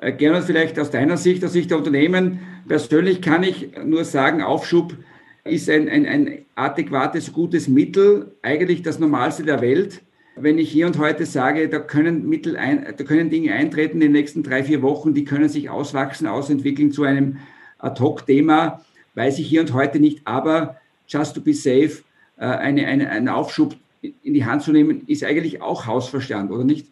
[0.00, 4.42] Äh, Gernot, vielleicht aus deiner Sicht, aus Sicht der Unternehmen, persönlich kann ich nur sagen,
[4.42, 4.96] Aufschub
[5.44, 10.02] ist ein, ein, ein adäquates, gutes Mittel, eigentlich das Normalste der Welt
[10.42, 14.00] wenn ich hier und heute sage, da können Mittel ein, da können Dinge eintreten in
[14.00, 17.38] den nächsten drei, vier Wochen, die können sich auswachsen, ausentwickeln zu einem
[17.78, 18.84] Ad-Hoc-Thema,
[19.14, 20.26] weiß ich hier und heute nicht.
[20.26, 20.76] Aber
[21.08, 22.02] just to be safe,
[22.36, 26.64] äh, eine, eine, einen Aufschub in die Hand zu nehmen, ist eigentlich auch Hausverstand, oder
[26.64, 26.89] nicht?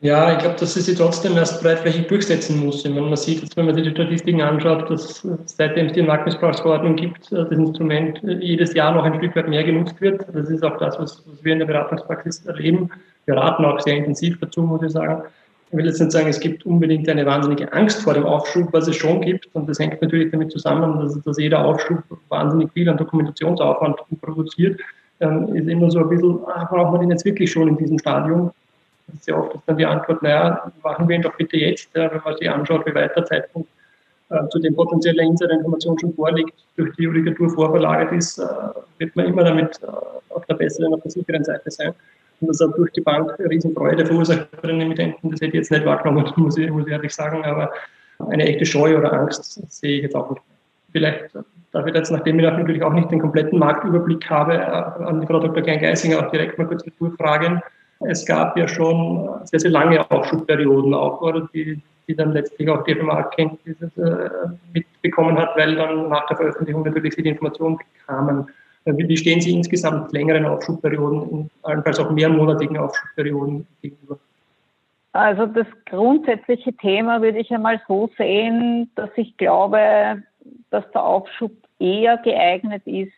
[0.00, 2.84] Ja, ich glaube, dass sie sich trotzdem erst breitflächig durchsetzen muss.
[2.84, 6.02] Ich meine, man sieht jetzt, wenn man sich die Statistiken anschaut, dass seitdem es die
[6.02, 10.26] Marktmissbrauchsverordnung gibt, äh, das Instrument äh, jedes Jahr noch ein Stück weit mehr genutzt wird.
[10.34, 12.90] Das ist auch das, was, wir in der Beratungspraxis erleben.
[13.24, 15.22] Wir raten auch sehr intensiv dazu, muss ich sagen.
[15.70, 18.86] Ich will jetzt nicht sagen, es gibt unbedingt eine wahnsinnige Angst vor dem Aufschub, was
[18.86, 19.48] es schon gibt.
[19.54, 24.78] Und das hängt natürlich damit zusammen, dass, dass jeder Aufschub wahnsinnig viel an Dokumentationsaufwand produziert.
[25.20, 27.98] Ähm, ist immer so ein bisschen, ah, braucht man den jetzt wirklich schon in diesem
[27.98, 28.52] Stadium?
[29.20, 32.20] Sehr oft ist dann die Antwort, naja, machen wir ihn doch bitte jetzt, ja, wenn
[32.24, 33.68] man sich anschaut, wie weit der Zeitpunkt
[34.30, 38.44] äh, zu dem potenziellen Insider-Information schon vorliegt, durch die Judikatur vorverlagert ist, äh,
[38.98, 39.86] wird man immer damit äh,
[40.34, 41.94] auf der besseren, auf der sicheren Seite sein.
[42.40, 45.30] Und das hat durch die Bank Riesenfreude verursacht bei den Emittenten.
[45.30, 47.72] Das hätte ich jetzt nicht wahrgenommen, muss ich, muss ich ehrlich sagen, aber
[48.30, 50.42] eine echte Scheu oder Angst sehe ich jetzt auch nicht.
[50.92, 51.30] Vielleicht
[51.72, 55.26] darf ich jetzt, nachdem ich natürlich auch nicht den kompletten Marktüberblick habe, äh, an die
[55.26, 55.62] Frau Dr.
[55.62, 57.60] Klein-Geisinger auch direkt mal kurz durchfragen,
[58.00, 62.84] es gab ja schon sehr, sehr lange Aufschubperioden auch, oder, die, die dann letztlich auch
[62.84, 64.30] die FMA-Kenntnis äh,
[64.72, 68.48] mitbekommen hat, weil dann nach der Veröffentlichung natürlich die Informationen kamen.
[68.84, 74.18] Äh, wie stehen Sie insgesamt längeren Aufschubperioden, allenfalls auch mehrmonatigen Aufschubperioden gegenüber?
[75.12, 80.22] Also das grundsätzliche Thema würde ich einmal so sehen, dass ich glaube,
[80.70, 83.12] dass der Aufschub eher geeignet ist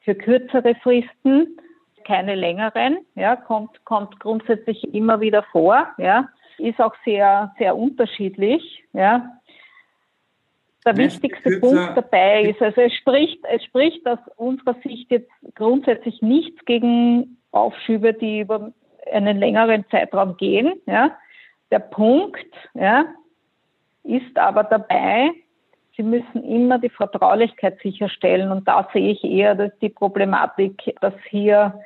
[0.00, 1.58] für kürzere Fristen
[2.06, 8.84] keine längeren, ja, kommt, kommt grundsätzlich immer wieder vor, ja, ist auch sehr, sehr unterschiedlich,
[8.92, 9.30] ja.
[10.84, 16.22] Der wichtigste Punkt dabei ist, also es spricht, es spricht aus unserer Sicht jetzt grundsätzlich
[16.22, 18.72] nichts gegen Aufschübe, die über
[19.12, 20.74] einen längeren Zeitraum gehen.
[20.86, 21.16] Ja.
[21.72, 23.04] Der Punkt ja,
[24.04, 25.32] ist aber dabei,
[25.96, 28.50] Sie müssen immer die Vertraulichkeit sicherstellen.
[28.50, 31.80] Und da sehe ich eher dass die Problematik, dass hier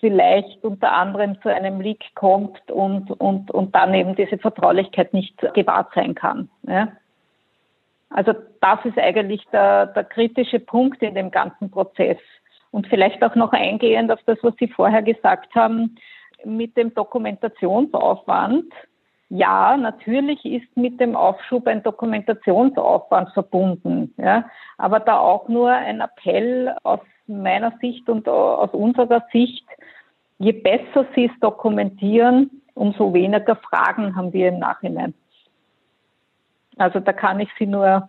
[0.00, 5.36] vielleicht unter anderem zu einem Leak kommt und, und, und dann eben diese Vertraulichkeit nicht
[5.54, 6.48] gewahrt sein kann.
[6.66, 6.88] Ja.
[8.10, 12.18] Also das ist eigentlich der, der kritische Punkt in dem ganzen Prozess.
[12.70, 15.96] Und vielleicht auch noch eingehend auf das, was Sie vorher gesagt haben,
[16.44, 18.72] mit dem Dokumentationsaufwand.
[19.30, 24.14] Ja, natürlich ist mit dem Aufschub ein Dokumentationsaufwand verbunden.
[24.16, 24.44] Ja,
[24.78, 29.66] aber da auch nur ein Appell aus meiner Sicht und aus unserer Sicht,
[30.38, 35.12] je besser Sie es dokumentieren, umso weniger Fragen haben wir im Nachhinein.
[36.78, 38.08] Also da kann ich Sie nur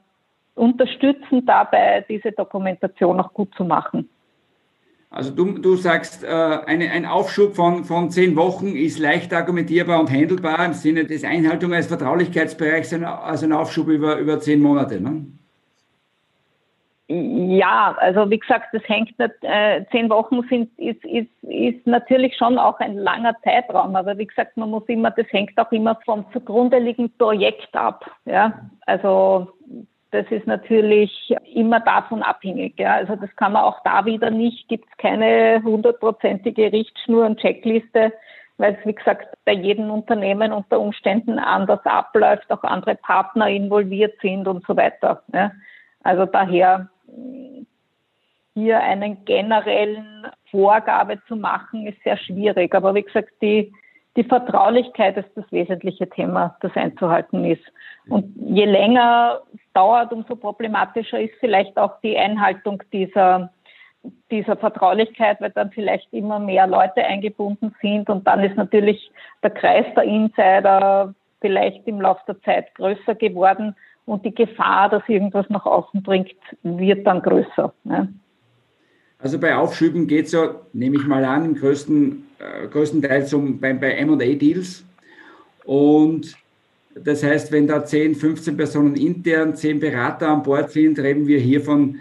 [0.55, 4.09] unterstützen, dabei diese Dokumentation auch gut zu machen.
[5.11, 9.99] Also du, du sagst, äh, eine, ein Aufschub von, von zehn Wochen ist leicht argumentierbar
[9.99, 15.01] und handelbar im Sinne des Einhaltung eines Vertraulichkeitsbereichs, also ein Aufschub über, über zehn Monate.
[15.01, 15.25] Ne?
[17.07, 22.37] Ja, also wie gesagt, das hängt nicht, äh, zehn Wochen sind ist, ist, ist natürlich
[22.37, 25.99] schon auch ein langer Zeitraum, aber wie gesagt, man muss immer, das hängt auch immer
[26.05, 28.05] vom zugrunde liegenden Projekt ab.
[28.25, 29.47] Ja, also
[30.11, 32.79] das ist natürlich immer davon abhängig.
[32.79, 32.95] Ja.
[32.95, 38.11] Also das kann man auch da wieder nicht, gibt es keine hundertprozentige Richtschnur und Checkliste,
[38.57, 44.19] weil es, wie gesagt, bei jedem Unternehmen unter Umständen anders abläuft, auch andere Partner involviert
[44.21, 45.23] sind und so weiter.
[45.33, 45.51] Ja.
[46.03, 46.89] Also daher
[48.55, 52.73] hier einen generellen Vorgabe zu machen, ist sehr schwierig.
[52.73, 53.71] Aber wie gesagt, die
[54.19, 57.63] die Vertraulichkeit ist das wesentliche Thema, das einzuhalten ist.
[58.09, 59.39] Und je länger
[59.73, 63.49] dauert, umso problematischer ist vielleicht auch die Einhaltung dieser,
[64.29, 69.09] dieser Vertraulichkeit, weil dann vielleicht immer mehr Leute eingebunden sind und dann ist natürlich
[69.41, 73.73] der Kreis der Insider vielleicht im Laufe der Zeit größer geworden
[74.05, 77.73] und die Gefahr, dass irgendwas nach außen bringt, wird dann größer.
[77.85, 78.13] Ne?
[79.21, 83.59] Also bei Aufschüben geht es ja, nehme ich mal an, im größten, äh, größtenteils um,
[83.59, 84.85] bei, bei MA-Deals.
[85.65, 86.37] Und
[86.95, 91.39] das heißt, wenn da 10, 15 Personen intern, 10 Berater an Bord sind, reden wir
[91.39, 91.97] hier von,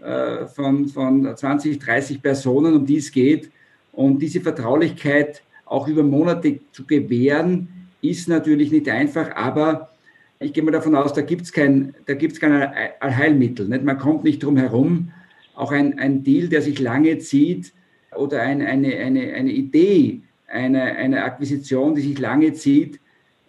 [0.00, 3.50] äh, von, von 20, 30 Personen, um die es geht.
[3.92, 7.68] Und diese Vertraulichkeit auch über Monate zu gewähren,
[8.00, 9.90] ist natürlich nicht einfach, aber
[10.38, 13.68] ich gehe mal davon aus, da gibt es kein, kein Allheilmittel.
[13.68, 13.84] Nicht?
[13.84, 15.12] Man kommt nicht drum herum,
[15.54, 17.72] auch ein, ein Deal, der sich lange zieht
[18.16, 23.00] oder ein, eine, eine, eine Idee, eine, eine Akquisition, die sich lange zieht,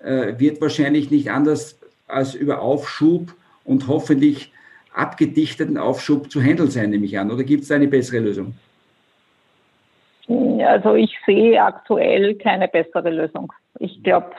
[0.04, 3.34] äh, wird wahrscheinlich nicht anders als über Aufschub
[3.64, 4.52] und hoffentlich
[4.94, 7.32] abgedichteten Aufschub zu handeln sein, nehme ich an.
[7.32, 8.54] Oder gibt es eine bessere Lösung?
[10.28, 13.52] Also ich sehe aktuell keine bessere Lösung.
[13.80, 14.32] Ich glaube,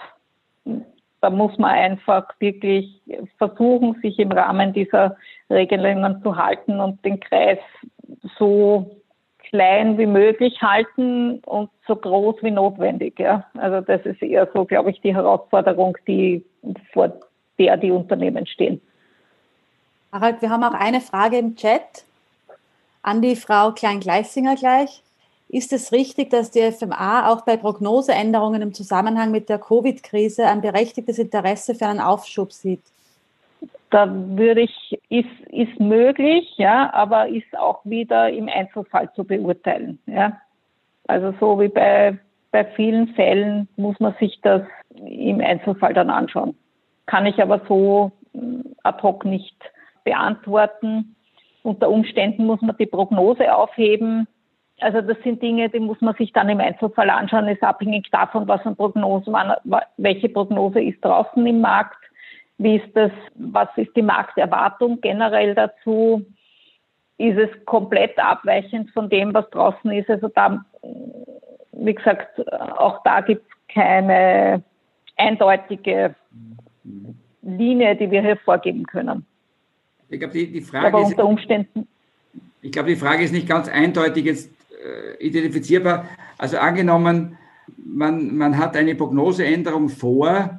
[1.23, 3.01] da muss man einfach wirklich
[3.39, 5.17] versuchen, sich im Rahmen dieser
[5.49, 7.61] Regelungen zu halten und den Kreis
[8.39, 9.03] so
[9.49, 13.21] klein wie möglich halten und so groß wie notwendig.
[13.21, 13.47] Ja.
[13.57, 16.45] Also das ist eher so, glaube ich, die Herausforderung, die
[16.93, 17.13] vor
[17.57, 18.81] der die Unternehmen stehen.
[20.11, 22.05] Harald, wir haben auch eine Frage im Chat
[23.03, 25.05] an die Frau Klein-Gleissinger gleich.
[25.53, 30.63] Ist es richtig, dass die FMA auch bei Prognoseänderungen im Zusammenhang mit der Covid-Krise ein
[30.63, 32.81] berechtigtes Interesse für einen Aufschub sieht?
[33.91, 39.99] Da würde ich, ist, ist möglich, ja, aber ist auch wieder im Einzelfall zu beurteilen.
[40.07, 40.41] Ja.
[41.07, 42.19] Also so wie bei,
[42.51, 44.63] bei vielen Fällen muss man sich das
[45.05, 46.57] im Einzelfall dann anschauen.
[47.05, 49.57] Kann ich aber so hm, ad hoc nicht
[50.03, 51.15] beantworten.
[51.63, 54.27] Unter Umständen muss man die Prognose aufheben
[54.83, 58.47] also das sind Dinge, die muss man sich dann im Einzelfall anschauen, ist abhängig davon,
[58.49, 59.35] was an Prognosen,
[59.97, 61.99] welche Prognose ist draußen im Markt,
[62.59, 66.25] wie ist das, was ist die Markterwartung generell dazu,
[67.19, 70.11] ist es komplett abweichend von dem, was draußen ist.
[70.11, 70.65] Also da,
[71.73, 72.41] wie gesagt,
[72.77, 74.63] auch da gibt es keine
[75.17, 76.15] eindeutige
[77.43, 79.27] Linie, die wir hier vorgeben können.
[80.09, 81.89] Ich glaube, die, die Frage Aber unter Umständen.
[82.61, 84.51] Ich glaube, die Frage ist nicht ganz eindeutig jetzt
[85.19, 86.07] identifizierbar.
[86.39, 87.39] Also angenommen,
[87.77, 90.59] man, man hat eine Prognoseänderung vor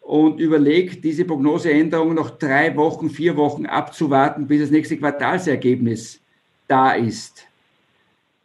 [0.00, 6.22] und überlegt, diese Prognoseänderung noch drei Wochen, vier Wochen abzuwarten, bis das nächste Quartalsergebnis
[6.68, 7.46] da ist.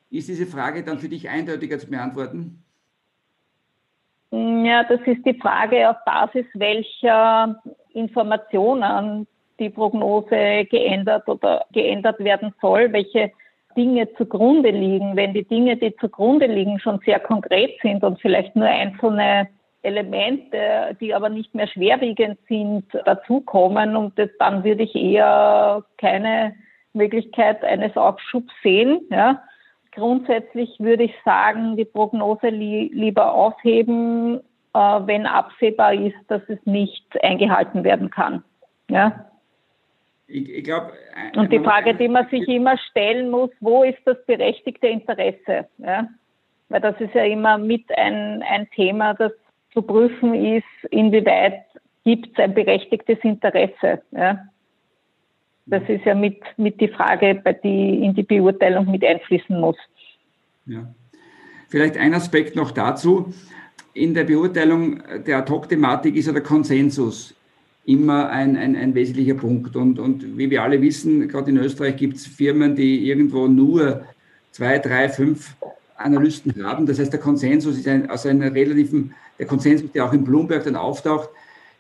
[0.10, 2.64] Ist diese Frage dann für dich eindeutiger zu beantworten?
[4.32, 7.62] Ja, das ist die Frage, auf Basis welcher
[7.94, 9.28] Informationen
[9.60, 13.32] die Prognose geändert oder geändert werden soll, welche
[13.76, 18.56] Dinge zugrunde liegen, wenn die Dinge, die zugrunde liegen, schon sehr konkret sind und vielleicht
[18.56, 19.48] nur einzelne
[19.84, 26.56] Elemente, die aber nicht mehr schwerwiegend sind, dazukommen und dann würde ich eher keine
[26.94, 29.02] Möglichkeit eines Aufschubs sehen.
[29.10, 29.42] Ja.
[29.94, 34.40] Grundsätzlich würde ich sagen, die Prognose li lieber aufheben,
[34.74, 38.44] äh, wenn absehbar ist, dass es nicht eingehalten werden kann.
[38.90, 39.31] Ja.
[40.32, 40.94] Ich, ich glaub,
[41.36, 45.68] Und die Frage, die man sich immer stellen muss, wo ist das berechtigte Interesse?
[45.78, 46.08] Ja?
[46.70, 49.34] Weil das ist ja immer mit ein, ein Thema, das
[49.74, 51.66] zu prüfen ist, inwieweit
[52.06, 54.02] gibt es ein berechtigtes Interesse.
[54.12, 54.46] Ja?
[55.66, 59.78] Das ist ja mit, mit die Frage, bei die in die Beurteilung mit einfließen muss.
[60.66, 60.88] Ja.
[61.70, 63.34] Vielleicht ein Aspekt noch dazu.
[63.94, 67.36] In der Beurteilung der Ad-Hoc-Thematik ist ja der Konsensus
[67.86, 69.76] immer ein, ein, ein wesentlicher Punkt.
[69.76, 74.04] Und, und wie wir alle wissen, gerade in Österreich gibt es Firmen, die irgendwo nur
[74.52, 75.56] zwei, drei, fünf
[75.96, 76.86] Analysten haben.
[76.86, 80.64] Das heißt, der Konsensus ist ein, aus einer relativen, der Konsensus, der auch in Bloomberg
[80.64, 81.30] dann auftaucht,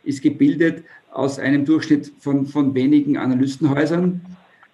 [0.03, 4.21] ist gebildet aus einem Durchschnitt von, von wenigen Analystenhäusern.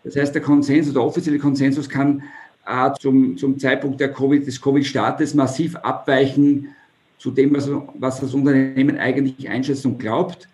[0.03, 2.23] Das heißt, der Konsensus, der offizielle Konsensus kann
[2.65, 6.69] äh, zum, zum Zeitpunkt der COVID, des Covid-Startes massiv abweichen
[7.17, 10.47] zu dem, was, was das Unternehmen eigentlich einschätzt und glaubt.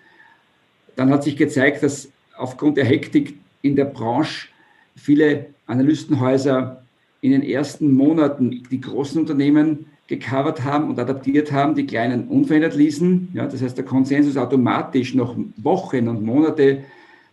[0.96, 4.48] Dann hat sich gezeigt, dass aufgrund der Hektik in der Branche
[4.96, 6.84] viele Analystenhäuser
[7.22, 12.76] in den ersten Monaten die großen Unternehmen gecovert haben und adaptiert haben, die kleinen unverändert
[12.76, 13.30] ließen.
[13.34, 16.84] Ja, das heißt, der Konsensus automatisch noch Wochen und Monate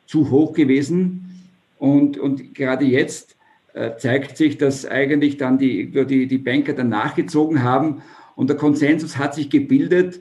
[0.06, 1.42] zu hoch gewesen.
[1.78, 3.36] Und, und gerade jetzt
[3.74, 8.02] äh, zeigt sich, dass eigentlich dann die, die, die Banker dann nachgezogen haben
[8.36, 10.20] und der Konsensus hat sich gebildet,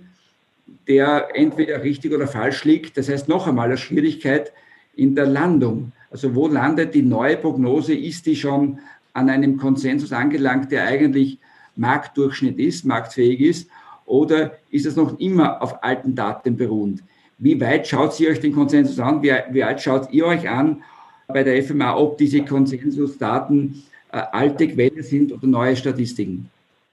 [0.89, 2.97] der entweder richtig oder falsch liegt.
[2.97, 4.51] Das heißt noch einmal eine Schwierigkeit
[4.95, 5.91] in der Landung.
[6.09, 7.93] Also wo landet die neue Prognose?
[7.93, 8.79] Ist die schon
[9.13, 11.37] an einem Konsensus angelangt, der eigentlich
[11.75, 13.69] Marktdurchschnitt ist, marktfähig ist?
[14.05, 17.03] Oder ist es noch immer auf alten Daten beruhend?
[17.37, 19.21] Wie weit schaut ihr euch den Konsensus an?
[19.21, 20.81] Wie, wie weit schaut ihr euch an
[21.27, 26.49] bei der FMA, ob diese Konsensusdaten äh, alte Quellen sind oder neue Statistiken?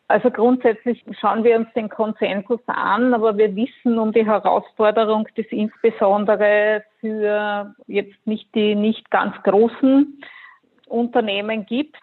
[0.09, 5.41] Also grundsätzlich schauen wir uns den Konsensus an, aber wir wissen um die Herausforderung, die
[5.41, 10.21] es insbesondere für jetzt nicht die nicht ganz großen
[10.87, 11.97] Unternehmen gibt.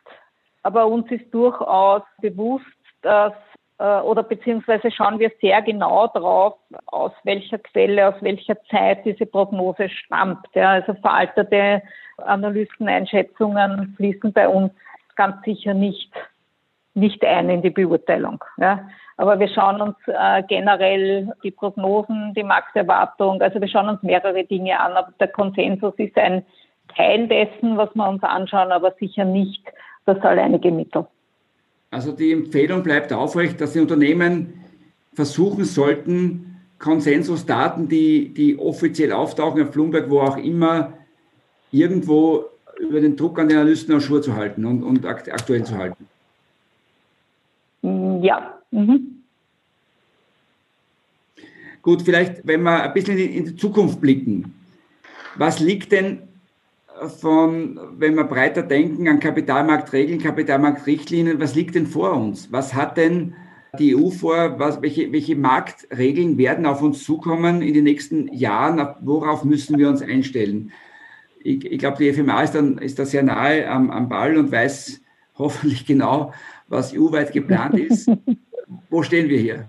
[0.64, 2.66] Aber uns ist durchaus bewusst,
[3.04, 3.34] dass
[3.80, 6.56] äh, oder beziehungsweise schauen wir sehr genau drauf,
[6.88, 10.46] aus welcher Quelle, aus welcher Zeit diese Prognose stammt.
[10.54, 11.82] Ja, also veraltete
[12.18, 14.74] Analysteneinschätzungen fließen bei uns
[15.16, 16.12] ganz sicher nicht
[16.94, 18.44] nicht ein in die Beurteilung.
[18.58, 18.88] Ja.
[19.18, 24.44] Aber wir schauen uns äh, generell die Prognosen, die Markterwartung, also wir schauen uns mehrere
[24.44, 24.94] Dinge an.
[24.94, 26.44] Aber der Konsensus ist ein
[26.96, 29.64] Teil dessen, was wir uns anschauen, aber sicher nicht
[30.06, 31.06] das alleinige Mittel.
[31.92, 34.62] Also die Empfehlung bleibt aufrecht, dass die Unternehmen
[35.14, 40.94] versuchen sollten, Konsensusdaten, die, die offiziell auftauchen auf Bloomberg, wo auch immer,
[41.72, 42.46] irgendwo
[42.80, 46.08] über den Druck an den Analysten auf Schuhe zu halten und, und aktuell zu halten.
[47.84, 48.60] Ja.
[48.72, 49.24] Mhm.
[51.82, 54.56] Gut, vielleicht, wenn wir ein bisschen in die Zukunft blicken.
[55.36, 56.20] Was liegt denn
[57.20, 62.52] von, wenn wir breiter denken, an Kapitalmarktregeln, Kapitalmarktrichtlinien, was liegt denn vor uns?
[62.52, 63.36] Was hat denn
[63.80, 64.60] die EU vor?
[64.60, 68.96] Was, welche, welche Marktregeln werden auf uns zukommen in den nächsten Jahren?
[69.02, 70.72] Worauf müssen wir uns einstellen?
[71.44, 74.54] Ich, ich glaube, die FMA ist, dann, ist da sehr nahe am, am Ball und
[74.54, 75.02] weiß
[75.38, 76.32] hoffentlich genau,
[76.74, 78.10] was EU-weit geplant ist.
[78.90, 79.66] Wo stehen wir hier?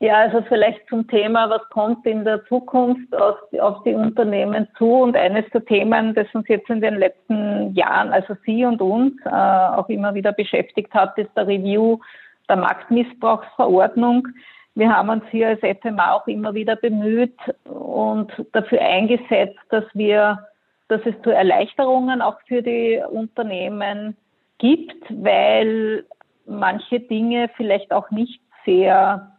[0.00, 4.88] Ja, also vielleicht zum Thema, was kommt in der Zukunft auf, auf, die Unternehmen zu.
[4.88, 9.14] Und eines der Themen, das uns jetzt in den letzten Jahren, also Sie und uns,
[9.26, 11.98] äh, auch immer wieder beschäftigt hat, ist der Review
[12.48, 14.28] der Marktmissbrauchsverordnung.
[14.76, 20.46] Wir haben uns hier als FMA auch immer wieder bemüht und dafür eingesetzt, dass wir,
[20.86, 24.16] dass es zu Erleichterungen auch für die Unternehmen
[24.58, 26.04] gibt, weil
[26.48, 29.32] manche Dinge vielleicht auch nicht sehr,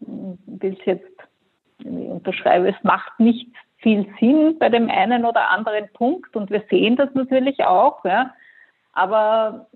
[0.00, 1.04] will es jetzt,
[1.78, 6.62] ich unterschreibe, es macht nicht viel Sinn bei dem einen oder anderen Punkt und wir
[6.68, 8.34] sehen das natürlich auch, ja.
[8.92, 9.66] aber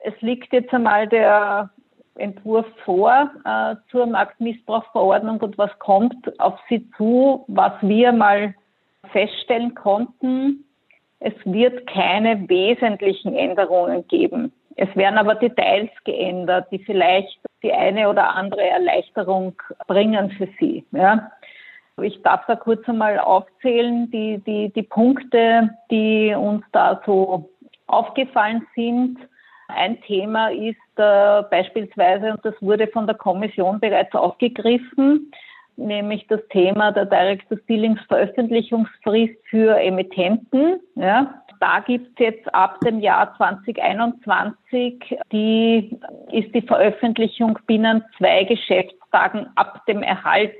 [0.00, 1.70] es liegt jetzt einmal der
[2.16, 8.54] Entwurf vor äh, zur Marktmissbrauchsverordnung und was kommt auf Sie zu, was wir mal
[9.10, 10.64] feststellen konnten.
[11.20, 14.52] Es wird keine wesentlichen Änderungen geben.
[14.76, 19.54] Es werden aber Details geändert, die vielleicht die eine oder andere Erleichterung
[19.86, 20.84] bringen für Sie.
[20.92, 21.30] Ja.
[22.02, 27.50] Ich darf da kurz einmal aufzählen, die, die, die Punkte, die uns da so
[27.86, 29.18] aufgefallen sind.
[29.68, 35.30] Ein Thema ist äh, beispielsweise, und das wurde von der Kommission bereits aufgegriffen,
[35.76, 40.80] nämlich das Thema der Director Dealings Veröffentlichungsfrist für Emittenten.
[40.94, 41.42] Ja.
[41.60, 45.98] Da gibt es jetzt ab dem Jahr 2021 die,
[46.32, 50.54] ist die Veröffentlichung binnen zwei Geschäftstagen ab dem Erhalt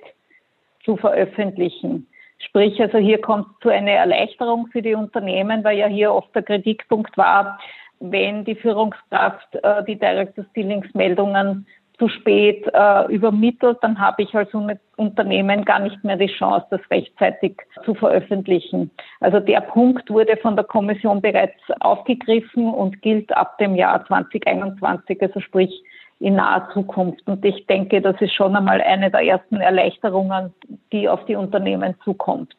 [0.85, 2.07] zu veröffentlichen.
[2.39, 6.35] Sprich, also hier kommt es zu einer Erleichterung für die Unternehmen, weil ja hier oft
[6.35, 7.59] der Kritikpunkt war,
[8.01, 11.67] wenn die Führungskraft äh, die Director Dealings Meldungen
[11.99, 14.51] zu spät äh, übermittelt, dann habe ich als
[14.97, 18.91] Unternehmen gar nicht mehr die Chance, das rechtzeitig zu veröffentlichen.
[19.21, 25.23] Also der Punkt wurde von der Kommission bereits aufgegriffen und gilt ab dem Jahr 2021,
[25.23, 25.83] also sprich
[26.19, 27.27] in naher Zukunft.
[27.27, 30.53] Und ich denke, das ist schon einmal eine der ersten Erleichterungen,
[30.93, 32.55] die auf die Unternehmen zukommt.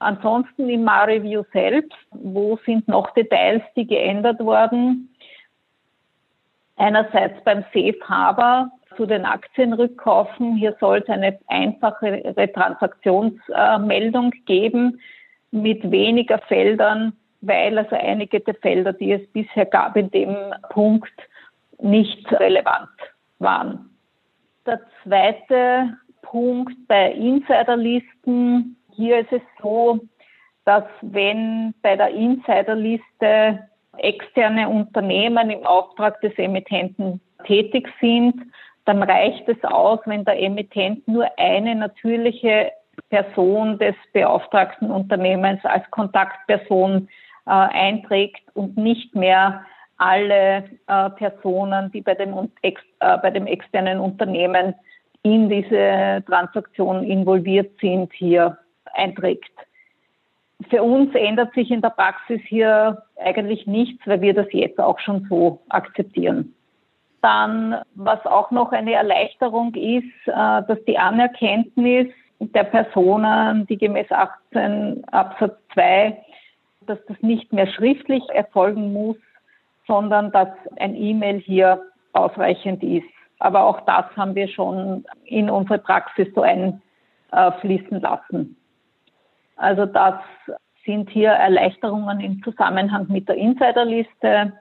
[0.00, 5.13] Ansonsten im Mar-Review selbst, wo sind noch Details, die geändert wurden?
[6.76, 10.56] Einerseits beim Safe Harbor zu den Aktienrückkaufen.
[10.56, 15.00] Hier soll es eine einfachere Transaktionsmeldung geben
[15.50, 20.36] mit weniger Feldern, weil also einige der Felder, die es bisher gab in dem
[20.70, 21.12] Punkt,
[21.80, 22.88] nicht relevant
[23.38, 23.90] waren.
[24.66, 28.76] Der zweite Punkt bei Insiderlisten.
[28.92, 30.00] Hier ist es so,
[30.64, 33.68] dass wenn bei der Insiderliste
[33.98, 38.34] externe Unternehmen im Auftrag des Emittenten tätig sind,
[38.84, 42.72] dann reicht es aus, wenn der Emittent nur eine natürliche
[43.10, 47.08] Person des beauftragten Unternehmens als Kontaktperson
[47.46, 49.64] äh, einträgt und nicht mehr
[49.96, 54.74] alle äh, Personen, die bei dem, ex, äh, bei dem externen Unternehmen
[55.22, 58.58] in diese Transaktion involviert sind, hier
[58.92, 59.52] einträgt.
[60.70, 64.98] Für uns ändert sich in der Praxis hier eigentlich nichts, weil wir das jetzt auch
[65.00, 66.54] schon so akzeptieren.
[67.22, 74.10] Dann, was auch noch eine Erleichterung ist, äh, dass die Anerkenntnis der Personen, die gemäß
[74.10, 76.18] 18 Absatz 2,
[76.86, 79.16] dass das nicht mehr schriftlich erfolgen muss,
[79.86, 81.82] sondern dass ein E-Mail hier
[82.12, 83.06] ausreichend ist.
[83.38, 88.56] Aber auch das haben wir schon in unsere Praxis so einfließen lassen.
[89.56, 90.14] Also das
[90.84, 94.52] sind hier Erleichterungen im Zusammenhang mit der Insiderliste.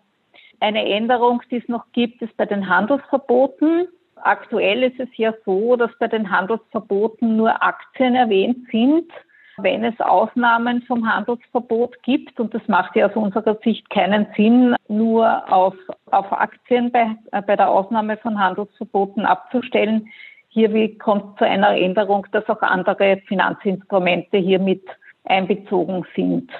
[0.60, 3.88] Eine Änderung, die es noch gibt, ist bei den Handelsverboten.
[4.16, 9.12] Aktuell ist es ja so, dass bei den Handelsverboten nur Aktien erwähnt sind.
[9.58, 14.76] Wenn es Ausnahmen vom Handelsverbot gibt, und das macht ja aus unserer Sicht keinen Sinn,
[14.88, 15.76] nur auf,
[16.10, 20.10] auf Aktien bei, äh, bei der Ausnahme von Handelsverboten abzustellen,
[20.54, 24.84] hier kommt es zu einer Änderung, dass auch andere Finanzinstrumente hier mit
[25.24, 26.51] einbezogen sind.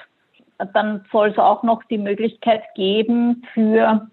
[0.72, 4.08] Dann soll es auch noch die Möglichkeit geben für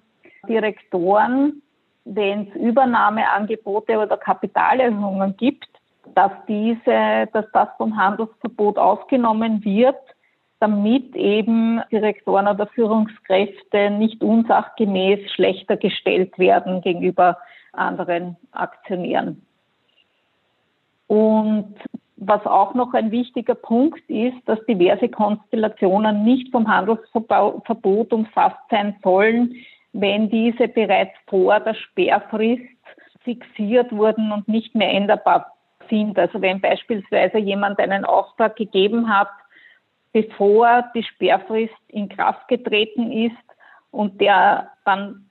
[0.47, 1.61] Direktoren,
[2.05, 5.67] wenn es Übernahmeangebote oder Kapitalerhöhungen gibt,
[6.13, 9.97] dass diese, dass das vom Handelsverbot ausgenommen wird,
[10.59, 17.37] damit eben Direktoren oder Führungskräfte nicht unsachgemäß schlechter gestellt werden gegenüber
[17.73, 19.43] anderen Aktionären.
[21.11, 21.75] Und
[22.15, 28.95] was auch noch ein wichtiger Punkt ist, dass diverse Konstellationen nicht vom Handelsverbot umfasst sein
[29.03, 29.53] sollen,
[29.91, 32.63] wenn diese bereits vor der Sperrfrist
[33.25, 35.51] fixiert wurden und nicht mehr änderbar
[35.89, 36.17] sind.
[36.17, 39.27] Also wenn beispielsweise jemand einen Auftrag gegeben hat,
[40.13, 43.35] bevor die Sperrfrist in Kraft getreten ist
[43.91, 45.29] und der dann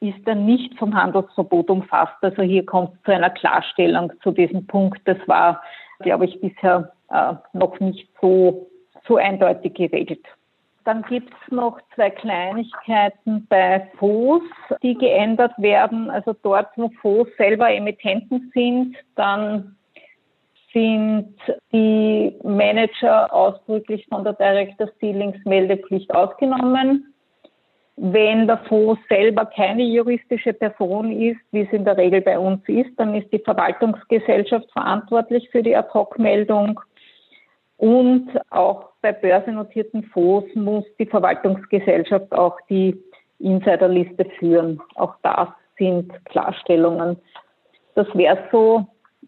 [0.00, 2.16] ist er nicht vom Handelsverbot umfasst.
[2.22, 5.00] Also hier kommt zu einer Klarstellung zu diesem Punkt.
[5.04, 5.62] Das war,
[6.00, 8.70] glaube ich, bisher äh, noch nicht so,
[9.06, 10.24] so eindeutig geregelt.
[10.84, 14.46] Dann gibt es noch zwei Kleinigkeiten bei Fonds,
[14.82, 16.10] die geändert werden.
[16.10, 19.76] Also dort, wo Fonds selber Emittenten sind, dann
[20.72, 21.34] sind
[21.72, 27.12] die Manager ausdrücklich von der Director Dealings Meldepflicht ausgenommen.
[28.02, 32.66] Wenn der Fonds selber keine juristische Person ist, wie es in der Regel bei uns
[32.66, 36.80] ist, dann ist die Verwaltungsgesellschaft verantwortlich für die Ad-Hoc-Meldung.
[37.76, 42.98] Und auch bei börsennotierten Fonds muss die Verwaltungsgesellschaft auch die
[43.38, 44.80] Insiderliste führen.
[44.94, 47.18] Auch das sind Klarstellungen.
[47.96, 48.86] Das wäre so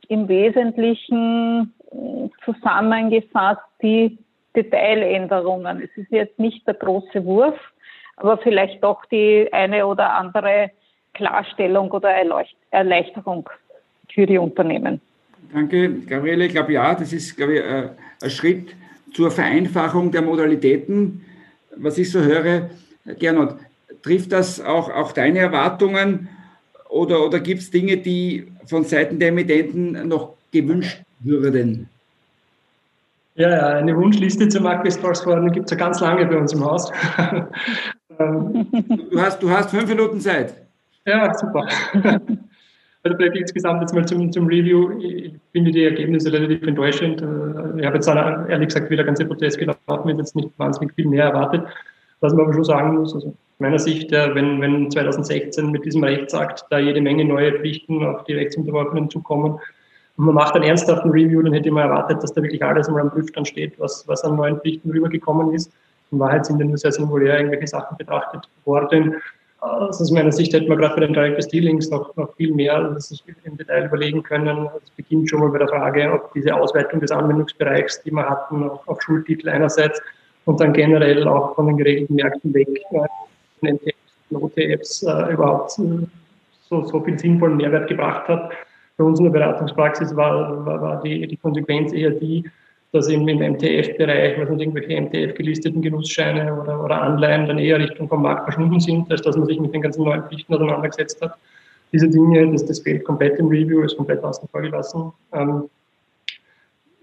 [0.08, 4.18] im Wesentlichen äh, zusammengefasst die
[4.56, 5.82] Detailänderungen.
[5.82, 7.58] Es ist jetzt nicht der große Wurf,
[8.16, 10.70] aber vielleicht doch die eine oder andere
[11.14, 12.10] Klarstellung oder
[12.70, 13.48] Erleichterung
[14.12, 15.00] für die Unternehmen.
[15.52, 16.46] Danke, Gabriele.
[16.46, 17.64] Ich glaube, ja, das ist, glaube ich,
[18.22, 18.74] ein Schritt
[19.12, 21.24] zur Vereinfachung der Modalitäten.
[21.76, 22.70] Was ich so höre,
[23.18, 23.56] Gernot,
[24.02, 26.28] trifft das auch, auch deine Erwartungen
[26.88, 31.88] oder, oder gibt es Dinge, die von Seiten der Emittenten noch gewünscht würden?
[33.34, 36.92] Ja, ja, eine Wunschliste zur Marktwissensverordnung gibt es ja ganz lange bei uns im Haus.
[39.10, 40.54] Du, hast, du hast fünf Minuten Zeit.
[41.06, 41.66] Ja, super.
[43.04, 45.00] Also vielleicht insgesamt jetzt mal zum, zum Review.
[45.00, 47.20] Ich finde die Ergebnisse relativ enttäuschend.
[47.20, 50.94] Äh, ich habe jetzt ehrlich gesagt, wie der ganze Prozess gelaufen ist, jetzt nicht wahnsinnig
[50.94, 51.64] viel mehr erwartet.
[52.20, 56.04] Was man aber schon sagen muss, also aus meiner Sicht, wenn, wenn 2016 mit diesem
[56.04, 59.58] Rechtsakt da jede Menge neue Pflichten auf die Rechtsunterworfenen zukommen
[60.16, 63.02] und man macht einen ernsthaften Review, dann hätte mal erwartet, dass da wirklich alles einmal
[63.02, 65.72] am Prüfstand steht, was, was an neuen Pflichten rübergekommen ist.
[66.12, 69.16] In Wahrheit sind dann nur sehr singulär irgendwelche Sachen betrachtet worden.
[69.62, 72.94] Also aus meiner Sicht hätte man gerade bei den Direct Dealings noch, noch viel mehr
[72.98, 74.68] sich im Detail überlegen können.
[74.82, 78.68] Es beginnt schon mal bei der Frage, ob diese Ausweitung des Anwendungsbereichs, die wir hatten,
[78.68, 80.02] auf, auf Schultitel einerseits
[80.46, 83.94] und dann generell auch von den geregelten Märkten weg, äh, NTFs,
[84.32, 86.06] OTFs äh, überhaupt äh,
[86.68, 88.50] so, so viel sinnvollen Mehrwert gebracht hat.
[88.96, 92.50] Für unsere Beratungspraxis war, war, war die, die Konsequenz eher die,
[92.92, 98.06] dass eben im MTF-Bereich, was sind irgendwelche MTF-gelisteten Genussscheine oder, oder Anleihen dann eher Richtung
[98.06, 101.34] vom Markt verschwunden sind, als dass man sich mit den ganzen neuen Pflichten auseinandergesetzt hat.
[101.92, 105.10] Diese Dinge, das, das fehlt komplett im Review, ist komplett außen vor gelassen.
[105.32, 105.64] Ähm,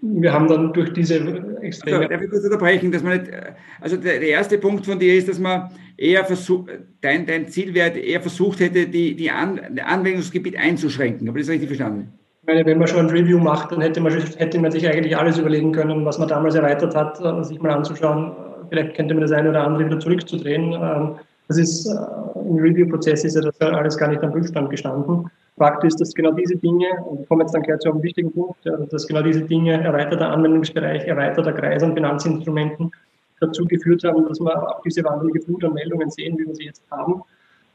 [0.00, 1.16] wir haben dann durch diese
[1.60, 1.96] extreme.
[1.98, 3.30] Also, darf ich kurz unterbrechen, dass man nicht,
[3.80, 6.70] also der, der, erste Punkt von dir ist, dass man eher versucht,
[7.00, 11.28] dein, dein Zielwert eher versucht hätte, die, die An, Anwendungsgebiet einzuschränken.
[11.28, 12.12] Aber das ist richtig verstanden?
[12.50, 15.38] Meine, wenn man schon ein Review macht, dann hätte man, hätte man sich eigentlich alles
[15.38, 18.32] überlegen können, was man damals erweitert hat, äh, sich mal anzuschauen.
[18.68, 20.72] Vielleicht könnte man das eine oder andere wieder zurückzudrehen.
[20.72, 21.14] Ähm,
[21.46, 25.30] das ist, äh, im Review-Prozess ist ja das alles gar nicht am Prüfstand gestanden.
[25.58, 28.32] Fakt ist, dass genau diese Dinge, und ich komme jetzt dann gleich zu einem wichtigen
[28.32, 32.90] Punkt, dass genau diese Dinge, erweiterter Anwendungsbereich, erweiterter Kreis an Finanzinstrumenten
[33.38, 36.64] dazu geführt haben, dass wir auch diese wahnsinnige Flut an Meldungen sehen, wie wir sie
[36.64, 37.22] jetzt haben.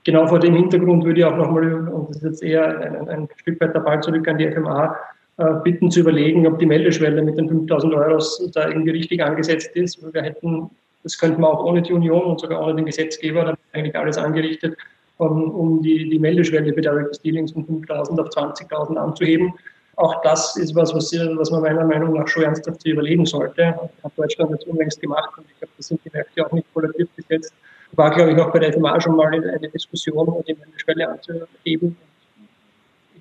[0.06, 3.28] Genau vor dem Hintergrund würde ich auch nochmal, und das ist jetzt eher ein, ein
[3.38, 4.96] Stück weit der Ball zurück an die FMA,
[5.38, 9.76] äh, bitten zu überlegen, ob die Meldeschwelle mit den 5000 Euro da irgendwie richtig angesetzt
[9.76, 10.00] ist.
[10.14, 10.70] Wir hätten,
[11.04, 14.18] das könnten wir auch ohne die Union und sogar ohne den Gesetzgeber, dann eigentlich alles
[14.18, 14.78] angerichtet,
[15.18, 19.54] um, um die, die Meldeschwelle bei Direct Dealings von 5.000 auf 20.000 anzuheben.
[19.96, 23.68] Auch das ist was, was, was man meiner Meinung nach schon ernsthaft zu überlegen sollte.
[24.04, 27.10] Hat Deutschland jetzt unlängst gemacht und ich glaube, da sind die Märkte auch nicht vollatiert
[27.16, 27.54] gesetzt.
[27.96, 31.96] War, glaube ich, auch bei der FMA schon mal eine Diskussion, um die Meldeschwelle anzuheben.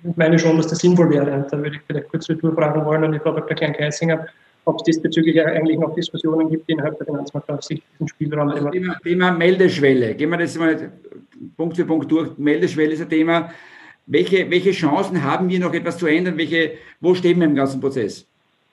[0.02, 1.46] Ich meine schon, dass das sinnvoll wäre.
[1.50, 3.56] Da würde ich vielleicht kurz Retour fragen wollen an die Frau Dr.
[3.56, 4.26] Klein-Keisinger,
[4.66, 8.48] ob es diesbezüglich eigentlich noch Diskussionen gibt innerhalb der Finanzmarktaufsicht, diesen Spielraum.
[8.50, 10.14] Also Thema, Thema Meldeschwelle.
[10.14, 10.92] Gehen wir das mal
[11.56, 12.36] Punkt für Punkt durch.
[12.36, 13.50] Meldeschwelle ist ein Thema.
[14.06, 16.36] Welche, welche Chancen haben wir noch etwas zu ändern?
[16.36, 18.26] Welche, wo stehen wir im ganzen Prozess?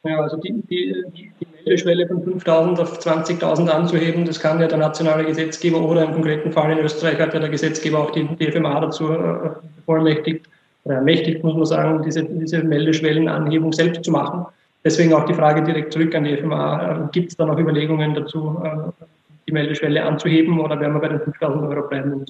[0.04, 1.32] Ja, also die, die, die
[1.66, 6.52] Meldeschwelle von 5.000 auf 20.000 anzuheben, das kann ja der nationale Gesetzgeber oder im konkreten
[6.52, 10.48] Fall in Österreich hat ja der Gesetzgeber auch die DFMA dazu äh, bevollmächtigt,
[10.84, 14.46] oder ermächtigt, muss man sagen, diese, diese Meldeschwellenanhebung selbst zu machen.
[14.84, 17.10] Deswegen auch die Frage direkt zurück an die FMA.
[17.12, 19.06] Gibt es da noch Überlegungen dazu, äh,
[19.48, 22.26] die Meldeschwelle anzuheben oder werden wir bei den 5.000 Euro bleiben?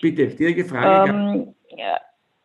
[0.00, 1.10] Bitte, direkte Frage.
[1.10, 1.98] Ähm, ja.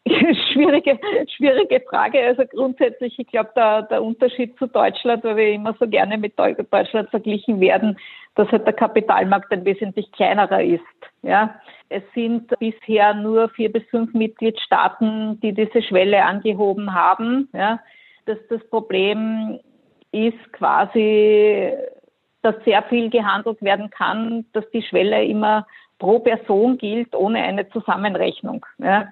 [0.54, 1.00] schwierige,
[1.36, 2.20] schwierige Frage.
[2.26, 6.38] Also grundsätzlich, ich glaube, der, der Unterschied zu Deutschland, weil wir immer so gerne mit
[6.38, 7.98] Deutschland verglichen werden,
[8.36, 10.84] dass halt der Kapitalmarkt ein wesentlich kleinerer ist.
[11.22, 11.56] Ja,
[11.90, 17.50] es sind bisher nur vier bis fünf Mitgliedstaaten, die diese Schwelle angehoben haben.
[17.54, 17.80] Ja,
[18.26, 19.60] dass das Problem
[20.12, 21.72] ist quasi,
[22.42, 27.70] dass sehr viel gehandelt werden kann, dass die Schwelle immer pro Person gilt, ohne eine
[27.70, 28.66] Zusammenrechnung.
[28.78, 29.10] Ja.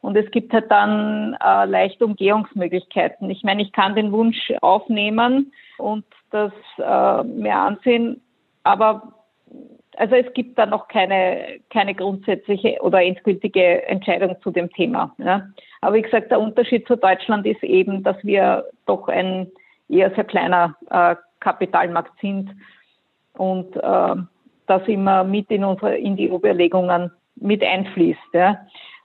[0.00, 3.30] Und es gibt halt dann äh, leichte Umgehungsmöglichkeiten.
[3.30, 8.20] Ich meine, ich kann den Wunsch aufnehmen und das äh, mir ansehen,
[8.62, 9.14] aber
[9.96, 15.14] also es gibt da noch keine, keine grundsätzliche oder endgültige Entscheidung zu dem Thema.
[15.18, 15.48] Ja.
[15.80, 19.50] Aber wie gesagt, der Unterschied zu Deutschland ist eben, dass wir doch ein
[19.88, 22.50] eher sehr kleiner äh, Kapitalmarkt sind
[23.36, 24.14] und äh,
[24.66, 28.34] das immer mit in unsere in die Überlegungen mit einfließt.
[28.34, 28.58] Ja.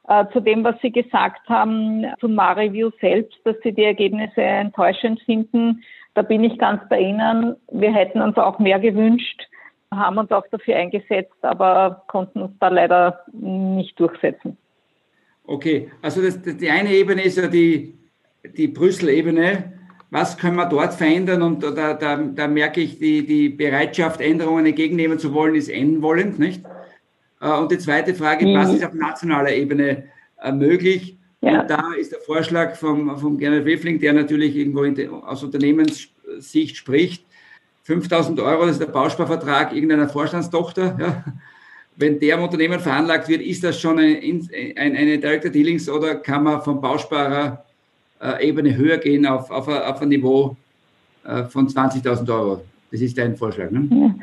[0.07, 5.21] Äh, zu dem, was Sie gesagt haben, zum Mar-Review selbst, dass Sie die Ergebnisse enttäuschend
[5.21, 5.83] finden,
[6.13, 7.55] da bin ich ganz bei Ihnen.
[7.71, 9.47] Wir hätten uns auch mehr gewünscht,
[9.91, 14.57] haben uns auch dafür eingesetzt, aber konnten uns da leider nicht durchsetzen.
[15.45, 17.97] Okay, also das, das, die eine Ebene ist ja die,
[18.57, 19.73] die Brüssel-Ebene.
[20.09, 21.41] Was können wir dort verändern?
[21.41, 26.39] Und da, da, da merke ich, die, die Bereitschaft, Änderungen entgegennehmen zu wollen, ist wollend,
[26.39, 26.63] nicht?
[27.43, 28.55] Äh, und die zweite Frage, mhm.
[28.55, 30.05] was ist auf nationaler Ebene
[30.41, 31.17] äh, möglich?
[31.41, 31.61] Ja.
[31.61, 36.77] Und da ist der Vorschlag vom, vom Gernot Weffling, der natürlich irgendwo de, aus Unternehmenssicht
[36.77, 37.25] spricht,
[37.83, 40.97] 5000 Euro, das ist der Bausparvertrag irgendeiner Vorstandstochter.
[40.97, 41.25] Ja.
[41.97, 44.19] wenn der im Unternehmen veranlagt wird, ist das schon eine,
[44.77, 47.65] eine, eine Director Dealings oder kann man vom Bausparer
[48.21, 50.55] äh, Ebene höher gehen auf, auf, auf ein Niveau
[51.25, 52.63] äh, von 20.000 Euro?
[52.89, 54.15] Das ist dein Vorschlag, ne?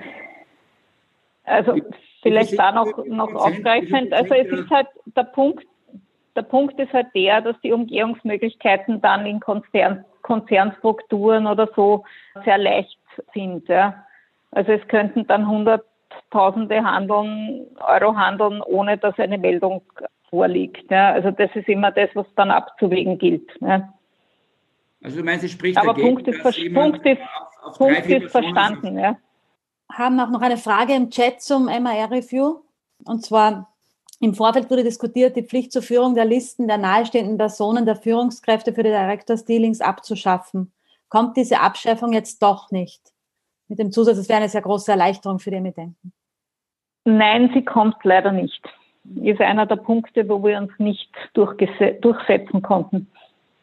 [1.44, 1.74] Also
[2.22, 4.12] vielleicht da noch, noch aufgreifend.
[4.12, 5.66] Also es ist halt der Punkt,
[6.36, 12.04] der Punkt ist halt der, dass die Umgehungsmöglichkeiten dann in Konzern, Konzernstrukturen oder so
[12.44, 12.98] sehr leicht
[13.34, 13.68] sind.
[13.68, 14.04] Ja.
[14.50, 19.82] Also es könnten dann Hunderttausende handeln, Euro handeln, ohne dass eine Meldung
[20.28, 20.90] vorliegt.
[20.90, 21.12] Ja.
[21.12, 23.50] Also das ist immer das, was dann abzuwägen gilt.
[23.60, 23.92] Ja.
[25.02, 26.42] Also du meinst, es spricht Aber dagegen, Punkt ist,
[26.74, 28.98] Punkt ist, auf, auf Punkt ist verstanden.
[28.98, 29.16] Ja.
[29.92, 32.60] Haben auch noch eine Frage im Chat zum MAR-Review.
[33.04, 33.72] Und zwar,
[34.20, 38.72] im Vorfeld wurde diskutiert, die Pflicht zur Führung der Listen der nahestehenden Personen der Führungskräfte
[38.72, 40.72] für die Directors Dealings abzuschaffen.
[41.08, 43.00] Kommt diese Abschaffung jetzt doch nicht?
[43.68, 46.12] Mit dem Zusatz, es wäre eine sehr große Erleichterung für die Emittenten.
[47.04, 48.62] Nein, sie kommt leider nicht.
[49.22, 53.10] Ist einer der Punkte, wo wir uns nicht durchsetzen konnten.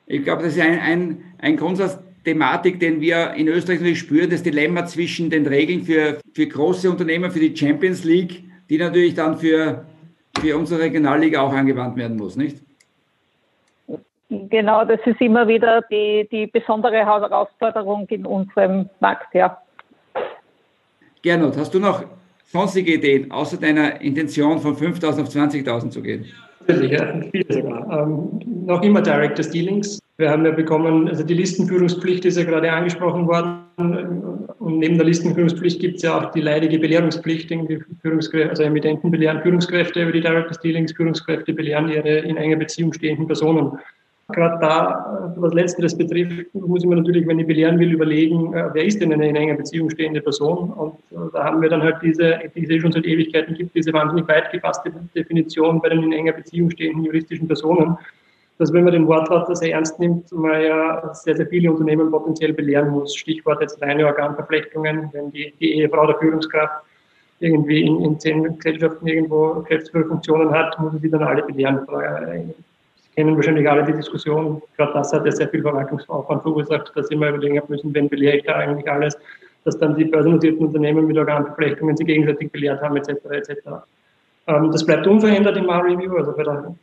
[0.08, 4.30] Ich glaube, das ist ein, ein, ein Grundsatz Thematik, den wir in Österreich natürlich spüren,
[4.30, 9.14] das Dilemma zwischen den Regeln für, für große Unternehmen, für die Champions League, die natürlich
[9.14, 9.86] dann für
[10.40, 12.58] für unsere Regionalliga auch angewandt werden muss, nicht?
[14.30, 19.58] Genau, das ist immer wieder die, die besondere Herausforderung in unserem Markt, ja.
[21.22, 22.04] Gernot, hast du noch
[22.46, 26.26] sonstige Ideen, außer deiner Intention von 5.000 auf 20.000 zu gehen?
[26.68, 28.04] Natürlich, ja, viele sogar.
[28.04, 30.00] Ähm, noch immer Directors Dealings.
[30.18, 34.48] Wir haben ja bekommen, also die Listenführungspflicht ist ja gerade angesprochen worden.
[34.60, 37.50] Und neben der Listenführungspflicht gibt es ja auch die leidige Belehrungspflicht.
[37.50, 42.58] Die Führungskräfte, also Emittenten belehren Führungskräfte über die Directors Dealings, Führungskräfte belehren ihre in enger
[42.58, 43.78] Beziehung stehenden Personen.
[44.30, 48.70] Gerade da, was Letzteres betrifft, muss ich mir natürlich, wenn ich belehren will, überlegen, äh,
[48.74, 50.70] wer ist denn eine in enger Beziehung stehende Person?
[50.72, 53.74] Und äh, da haben wir dann halt diese, die es eh schon seit Ewigkeiten gibt,
[53.74, 57.98] diese wahnsinnig weit gefasste Definition bei den in enger Beziehung stehenden juristischen Personen
[58.58, 62.54] dass wenn man den Wortlaut sehr ernst nimmt, man ja sehr, sehr viele Unternehmen potenziell
[62.54, 63.16] belehren muss.
[63.16, 66.84] Stichwort jetzt reine Organverflechtungen, wenn die, die Ehefrau der Führungskraft
[67.40, 71.86] irgendwie in, in zehn Gesellschaften irgendwo Geschäftsführerfunktionen hat, muss sie dann alle belehren.
[73.18, 77.08] Sie kennen wahrscheinlich alle die Diskussion, gerade das hat ja sehr viel Verwaltungsaufwand verursacht, dass
[77.08, 79.18] sie immer überlegen müssen, wen belehre ich da eigentlich alles,
[79.66, 83.10] dass dann die börsennotierten Unternehmen mit Organverflechtungen sich gegenseitig belehrt haben, etc.
[83.32, 83.50] etc.
[84.46, 86.76] Ähm, das bleibt unverändert im R-Review, also bei der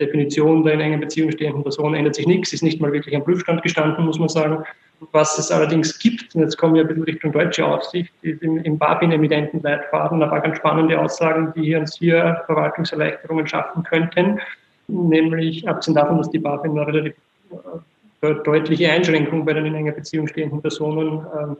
[0.00, 3.24] Definition der in enger Beziehung stehenden Person ändert sich nichts, ist nicht mal wirklich am
[3.24, 4.64] Prüfstand gestanden, muss man sagen.
[5.12, 8.56] Was es allerdings gibt, und jetzt kommen wir ein bisschen Richtung deutsche Aufsicht, ist im,
[8.60, 14.40] im BaFin-Emittenten-Leitfaden ein paar ganz spannende Aussagen, die uns hier Verwaltungserleichterungen schaffen könnten.
[14.88, 17.14] Nämlich, abgesehen davon, dass die BaFin eine relativ
[18.22, 21.56] äh, deutliche Einschränkung bei den in enger Beziehung stehenden Personen ähm,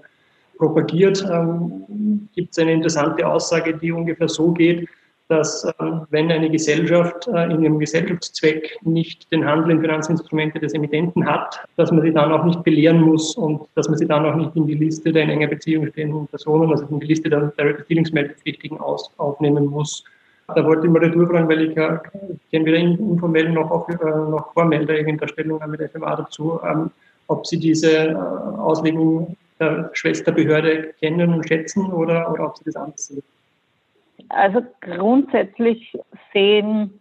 [0.59, 4.89] propagiert, ähm, gibt es eine interessante Aussage, die ungefähr so geht,
[5.29, 5.73] dass äh,
[6.11, 11.61] wenn eine Gesellschaft äh, in ihrem Gesellschaftszweck nicht den Handel in Finanzinstrumente des Emittenten hat,
[11.77, 14.55] dass man sie dann auch nicht belehren muss und dass man sie dann auch nicht
[14.55, 17.91] in die Liste der in enger Beziehung stehenden Personen, also in die Liste der Direct
[17.91, 20.05] Dealings-Meldepflichtigen aufnehmen muss.
[20.55, 21.99] Da wollte ich mal durchfragen, weil ich äh,
[22.51, 26.91] kenne weder informell noch, auch, äh, noch formell der irgendeiner Stellung mit FMA dazu, ähm,
[27.27, 32.77] ob Sie diese äh, Auslegung der Schwesterbehörde kennen und schätzen oder, oder ob Sie das
[32.77, 33.23] anders sehen.
[34.29, 35.97] Also grundsätzlich
[36.33, 36.93] sehen,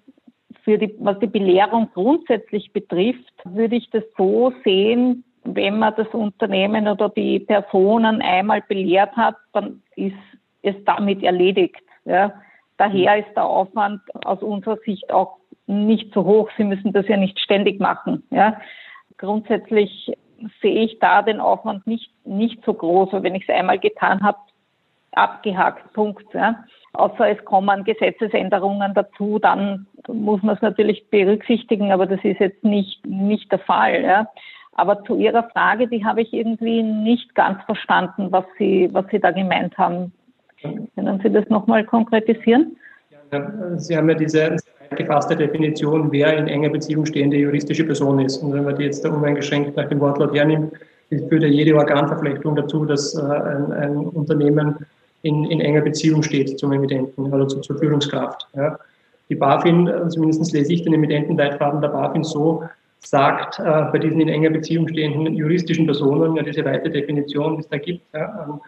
[0.63, 6.07] für die, was die Belehrung grundsätzlich betrifft, würde ich das so sehen, wenn man das
[6.07, 10.15] Unternehmen oder die Personen einmal belehrt hat, dann ist
[10.63, 11.83] es damit erledigt.
[12.05, 12.33] Ja.
[12.77, 16.49] Daher ist der Aufwand aus unserer Sicht auch nicht so hoch.
[16.57, 18.23] Sie müssen das ja nicht ständig machen.
[18.31, 18.59] Ja.
[19.17, 20.11] Grundsätzlich
[20.61, 24.37] sehe ich da den Aufwand nicht, nicht so groß, wenn ich es einmal getan habe,
[25.13, 26.33] abgehakt, Punkt.
[26.33, 26.65] Ja.
[26.93, 32.63] Außer es kommen Gesetzesänderungen dazu, dann muss man es natürlich berücksichtigen, aber das ist jetzt
[32.63, 34.03] nicht, nicht der Fall.
[34.03, 34.27] Ja.
[34.73, 39.19] Aber zu Ihrer Frage, die habe ich irgendwie nicht ganz verstanden, was Sie, was Sie
[39.19, 40.11] da gemeint haben.
[40.95, 42.77] Können Sie das nochmal konkretisieren?
[43.77, 44.57] Sie haben ja diese
[44.95, 48.37] gefasste Definition, wer in enger Beziehung stehende juristische Person ist.
[48.37, 50.73] Und wenn man die jetzt da uneingeschränkt nach dem Wortlaut hernimmt,
[51.09, 54.75] führt ja jede Organverflechtung dazu, dass äh, ein, ein Unternehmen
[55.21, 58.47] in, in enger Beziehung steht zum Emittenten oder zu, zur Führungskraft.
[58.55, 58.77] Ja.
[59.29, 62.63] Die BaFin, äh, zumindest lese ich den Emittentenleitfaden der BaFin so,
[62.99, 67.61] sagt äh, bei diesen in enger Beziehung stehenden juristischen Personen, ja diese weite Definition, die
[67.61, 68.59] es da gibt, ja, ähm,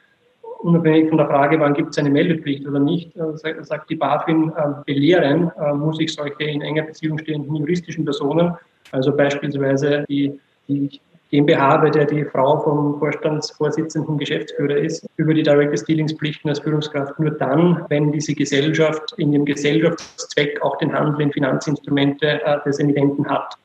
[0.60, 4.52] unabhängig von der Frage, wann gibt es eine Meldepflicht oder nicht, äh, sagt die BaFin,
[4.56, 8.56] äh, belehren äh, muss ich solche in enger Beziehung stehenden juristischen Personen,
[8.92, 11.00] also beispielsweise die, die
[11.30, 17.20] GmbH, bei der die Frau vom Vorstandsvorsitzenden Geschäftsführer ist, über die Direct Dealingspflichten als Führungskraft
[17.20, 22.80] nur dann, wenn diese Gesellschaft in ihrem Gesellschaftszweck auch den Handel in Finanzinstrumente äh, des
[22.80, 23.58] Emittenten hat.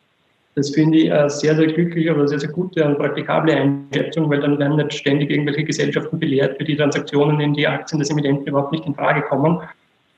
[0.54, 4.40] Das finde ich eine sehr, sehr glückliche oder sehr, sehr gute und praktikable Einschätzung, weil
[4.40, 8.46] dann werden nicht ständig irgendwelche Gesellschaften belehrt, für die Transaktionen in die Aktien des Emittenten
[8.46, 9.60] überhaupt nicht in Frage kommen.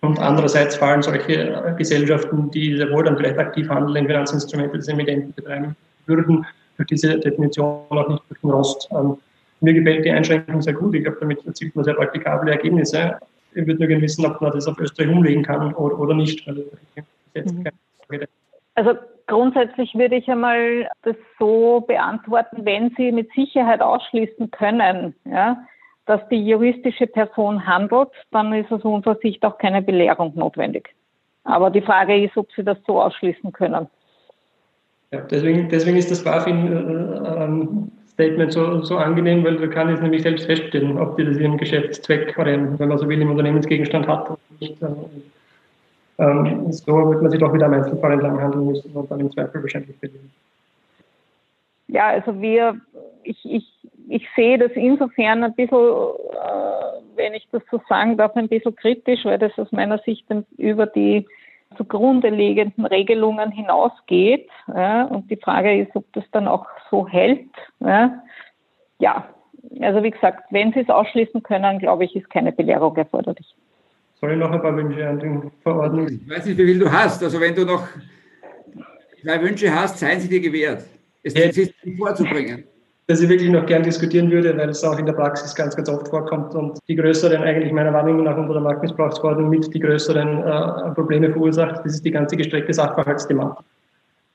[0.00, 4.88] Und andererseits fallen solche Gesellschaften, die sehr wohl dann vielleicht aktiv handeln in Finanzinstrumente des
[4.88, 5.76] Emittenten betreiben
[6.06, 6.44] würden,
[6.76, 8.88] durch diese Definition auch nicht durch den Rost.
[8.90, 9.16] Ähm,
[9.60, 10.94] mir gefällt die Einschränkung sehr gut.
[10.94, 13.16] Ich glaube, damit erzielt man sehr praktikable Ergebnisse.
[13.54, 16.46] Ich würde nur gerne wissen, ob man das auf Österreich umlegen kann oder, oder nicht.
[16.46, 17.64] Mhm.
[18.74, 18.94] Also
[19.26, 25.64] grundsätzlich würde ich einmal das so beantworten, wenn Sie mit Sicherheit ausschließen können, ja,
[26.06, 30.94] dass die juristische Person handelt, dann ist aus unserer Sicht auch keine Belehrung notwendig.
[31.44, 33.86] Aber die Frage ist, ob Sie das so ausschließen können.
[35.10, 40.46] Ja, deswegen, deswegen ist das BaFin-Statement so, so angenehm, weil da kann es nämlich selbst
[40.46, 44.38] feststellen, ob die das ihren Geschäftszweck oder, wenn man so will, im Unternehmensgegenstand hat oder
[44.60, 44.76] nicht.
[46.18, 49.32] Ähm, so wird man sich doch wieder am Einzelfall entlang handeln müssen und dann im
[49.32, 50.30] Zweifel wahrscheinlich verlieren.
[51.88, 52.80] Ja, also wir,
[53.24, 53.66] ich, ich,
[54.08, 58.74] ich sehe das insofern ein bisschen, äh, wenn ich das so sagen darf, ein bisschen
[58.76, 60.24] kritisch, weil das aus meiner Sicht
[60.56, 61.26] über die
[61.76, 64.48] zugrunde liegenden Regelungen hinausgeht.
[64.68, 67.48] Ja, und die Frage ist, ob das dann auch so hält.
[67.80, 68.22] Ja,
[68.98, 69.28] ja
[69.80, 73.54] also wie gesagt, wenn Sie es ausschließen können, glaube ich, ist keine Belehrung erforderlich.
[74.20, 76.20] Soll ich noch ein paar Wünsche an den Verordnungen?
[76.24, 77.22] Ich weiß nicht, wie viel du hast.
[77.22, 77.86] Also wenn du noch
[79.22, 80.84] zwei Wünsche hast, seien sie dir gewährt.
[81.22, 82.64] Es ist vorzubringen
[83.06, 85.88] das ich wirklich noch gern diskutieren würde, weil es auch in der Praxis ganz, ganz
[85.88, 90.42] oft vorkommt und die größeren, eigentlich meiner Wahrnehmung nach unter der Marktmissbrauchsverordnung mit die größeren
[90.42, 91.84] äh, Probleme verursacht.
[91.84, 93.64] Das ist die ganze gestreckte Sachverhaltsthematik.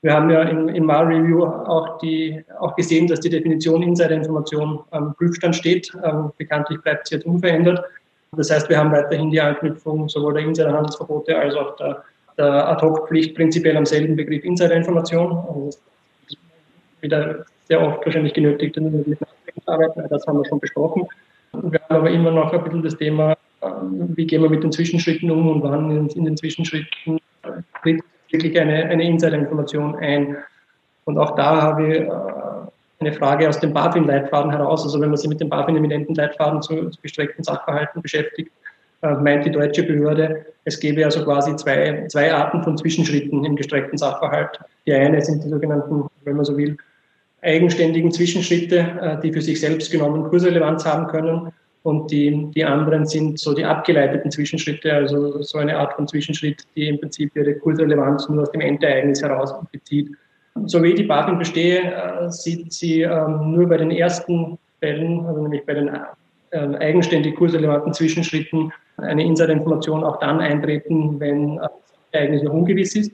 [0.01, 5.13] Wir haben ja im, im MAR-Review auch, die, auch gesehen, dass die Definition Insiderinformation am
[5.15, 5.91] Prüfstand steht.
[6.03, 7.84] Ähm, bekanntlich bleibt sie jetzt unverändert.
[8.32, 12.03] Das heißt, wir haben weiterhin die Anknüpfung sowohl der Insiderhandelsverbote als auch der,
[12.38, 15.32] der Ad-Hoc-Pflicht prinzipiell am selben Begriff Insiderinformation.
[15.32, 15.77] Also
[17.01, 18.84] wieder sehr oft wahrscheinlich genötigt, der
[19.65, 20.03] arbeiten.
[20.09, 21.07] Das haben wir schon besprochen.
[21.53, 24.71] Wir haben aber immer noch ein bisschen das Thema, ähm, wie gehen wir mit den
[24.71, 27.19] Zwischenschritten um und wann in, den Zwischenschritten
[27.82, 30.38] tritt wirklich eine, eine Insider-Information ein.
[31.05, 32.09] Und auch da habe ich äh,
[33.00, 34.84] eine Frage aus dem BaFin-Leitfaden heraus.
[34.84, 38.52] Also wenn man sich mit dem BaFin-Eminenten-Leitfaden zu, zu gestreckten Sachverhalten beschäftigt,
[39.02, 43.56] äh, meint die deutsche Behörde, es gäbe also quasi zwei, zwei Arten von Zwischenschritten im
[43.56, 44.60] gestreckten Sachverhalt.
[44.86, 46.76] Die eine sind die sogenannten, wenn man so will,
[47.41, 51.54] eigenständigen Zwischenschritte, äh, die für sich selbst genommen Kursrelevanz haben können.
[51.84, 56.64] Und die, die anderen sind so die abgeleiteten Zwischenschritte, also so eine Art von Zwischenschritt,
[56.76, 60.10] die im Prinzip ihre Kursrelevanz nur aus dem Endereignis heraus bezieht.
[60.66, 65.41] So wie die BaFin bestehe, äh, sieht sie ähm, nur bei den ersten Fällen, also
[65.41, 65.89] nämlich bei den
[66.52, 71.72] ähm, eigenständig kursrelevanten Zwischenschritten, eine Insiderinformation auch dann eintreten, wenn das
[72.12, 73.12] Ereignis noch ungewiss ist.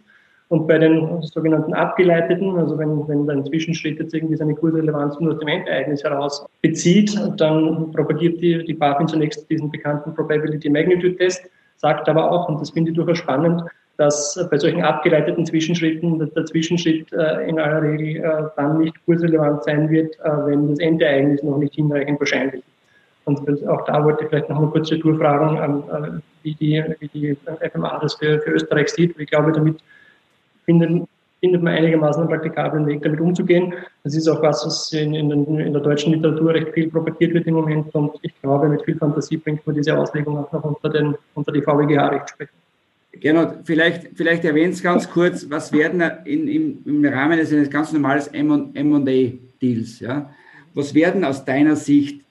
[0.49, 5.33] Und bei den sogenannten abgeleiteten, also wenn, wenn ein Zwischenschritt jetzt irgendwie seine Kursrelevanz nur
[5.33, 11.17] aus dem Endereignis heraus bezieht, dann propagiert die, die BaFin zunächst diesen bekannten Probability Magnitude
[11.17, 13.63] Test, sagt aber auch, und das finde ich durchaus spannend,
[13.97, 19.63] dass bei solchen abgeleiteten Zwischenschritten der Zwischenschritt äh, in aller Regel äh, dann nicht kursrelevant
[19.63, 22.75] sein wird, äh, wenn das Endereignis noch nicht hinreichend wahrscheinlich ist.
[23.25, 27.07] Und auch da wollte ich vielleicht noch eine kurze Tour fragen, äh, wie, die, wie
[27.07, 27.37] die
[27.71, 29.19] FMA das für, für Österreich sieht.
[29.19, 29.77] Ich glaube, damit
[30.65, 31.07] findet,
[31.39, 33.73] findet man einigermaßen einen praktikablen Weg, damit umzugehen.
[34.03, 37.47] Das ist auch was, was in, in, in, der deutschen Literatur recht viel propagiert wird
[37.47, 40.89] im Moment und ich glaube, mit viel Fantasie bringt man diese Auslegung auch noch unter,
[40.89, 42.64] den, unter die VWGH-Rechtsprechung.
[43.19, 47.91] Genau, vielleicht, vielleicht erwähnt es ganz kurz, was werden in, im, im Rahmen eines ganz
[47.91, 50.29] normales M&A-Deals, ja,
[50.73, 52.21] was werden aus deiner Sicht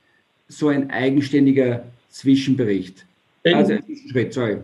[0.49, 3.05] so ein eigenständiger Zwischenbericht?
[3.45, 4.59] Also, Zwischenschritt, sorry.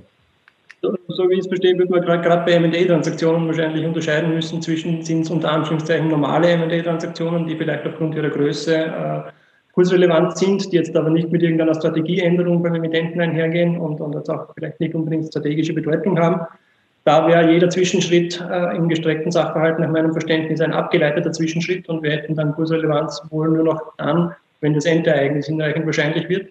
[0.82, 5.22] So wie ich es verstehe, würde man gerade bei M&A-Transaktionen wahrscheinlich unterscheiden müssen zwischen, sind
[5.22, 9.30] es unter Anführungszeichen normale M&A-Transaktionen, die vielleicht aufgrund ihrer Größe äh,
[9.72, 14.28] kursrelevant sind, die jetzt aber nicht mit irgendeiner Strategieänderung beim Emittenten einhergehen und, und jetzt
[14.28, 16.40] auch vielleicht nicht unbedingt strategische Bedeutung haben.
[17.04, 22.02] Da wäre jeder Zwischenschritt äh, im gestreckten Sachverhalt nach meinem Verständnis ein abgeleiteter Zwischenschritt und
[22.02, 26.50] wir hätten dann Kursrelevanz wohl nur noch dann, wenn das Endereignis hinreichend wahrscheinlich wird.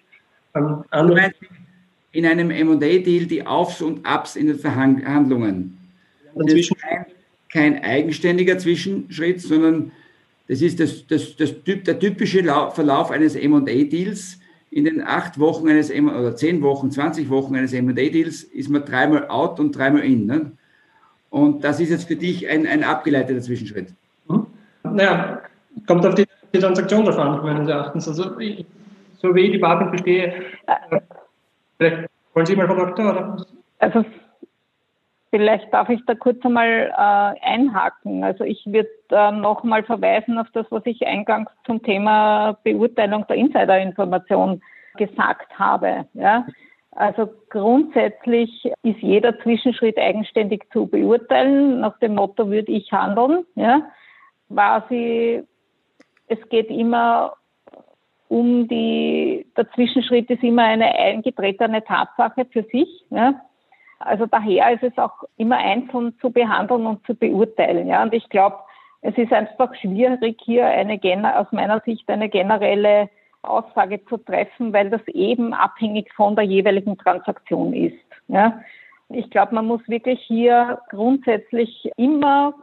[0.54, 0.84] Ähm,
[2.12, 5.78] in einem M&A-Deal die Aufs und Ups in den Verhandlungen.
[6.34, 7.06] Kein,
[7.52, 9.92] kein eigenständiger Zwischenschritt, sondern
[10.50, 14.40] das ist das, das, das, der typische Verlauf eines M&A-Deals.
[14.72, 18.84] In den acht Wochen eines M oder zehn Wochen, 20 Wochen eines M&A-Deals ist man
[18.84, 20.26] dreimal out und dreimal in.
[20.26, 20.50] Ne?
[21.28, 23.94] Und das ist jetzt für dich ein, ein abgeleiteter Zwischenschritt.
[24.28, 24.46] Hm?
[24.82, 25.40] Naja,
[25.86, 28.08] kommt auf die, die Transaktion drauf an, meines Erachtens.
[28.08, 28.66] Also, ich,
[29.18, 30.34] so wie ich die BaFin verstehe,
[30.66, 31.00] äh,
[31.78, 33.46] vielleicht wollen Sie mal, Frau Doktor, oder?
[33.78, 34.04] Also,
[35.30, 38.24] Vielleicht darf ich da kurz einmal äh, einhaken.
[38.24, 43.36] Also ich würde äh, nochmal verweisen auf das, was ich eingangs zum Thema Beurteilung der
[43.36, 44.60] Insiderinformation
[44.96, 46.06] gesagt habe.
[46.14, 46.46] Ja?
[46.90, 48.50] Also grundsätzlich
[48.82, 51.78] ist jeder Zwischenschritt eigenständig zu beurteilen.
[51.80, 53.44] Nach dem Motto würde ich handeln.
[53.54, 53.82] Ja?
[54.48, 55.44] Quasi,
[56.26, 57.34] es geht immer
[58.26, 62.88] um die, der Zwischenschritt ist immer eine eingetretene Tatsache für sich.
[63.10, 63.40] Ja?
[64.00, 67.86] Also daher ist es auch immer einzeln zu behandeln und zu beurteilen.
[67.86, 68.02] Ja.
[68.02, 68.56] Und ich glaube,
[69.02, 73.08] es ist einfach schwierig, hier eine, aus meiner Sicht eine generelle
[73.42, 77.94] Aussage zu treffen, weil das eben abhängig von der jeweiligen Transaktion ist.
[78.28, 78.60] Ja.
[79.10, 82.54] Ich glaube, man muss wirklich hier grundsätzlich immer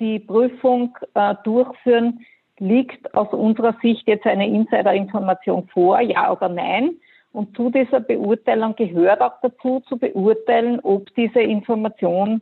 [0.00, 2.24] die Prüfung äh, durchführen,
[2.58, 6.96] liegt aus unserer Sicht jetzt eine Insiderinformation vor, ja oder nein?
[7.32, 12.40] Und zu dieser Beurteilung gehört auch dazu, zu beurteilen, ob diese Information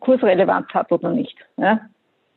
[0.00, 1.36] Kursrelevanz hat oder nicht.
[1.56, 1.80] Ja?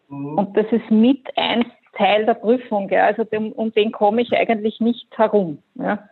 [0.09, 0.38] Mhm.
[0.38, 2.89] Und das ist mit ein Teil der Prüfung.
[2.89, 3.05] Ja?
[3.05, 5.59] Also dem, um den komme ich eigentlich nicht herum.
[5.76, 6.09] Ja?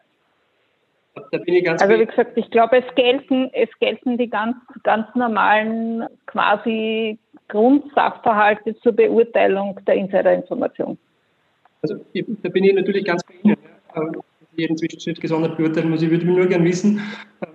[1.13, 1.61] also wie
[2.05, 9.77] gesagt, ich glaube, es gelten, es gelten die ganz, ganz normalen quasi Grundsachverhalte zur Beurteilung
[9.85, 10.97] der Insiderinformation.
[11.81, 13.57] Also da bin ich natürlich ganz bei Ihnen
[14.55, 16.01] jeden Zwischenschritt gesondert beurteilen muss.
[16.01, 17.01] Ich würde nur gerne wissen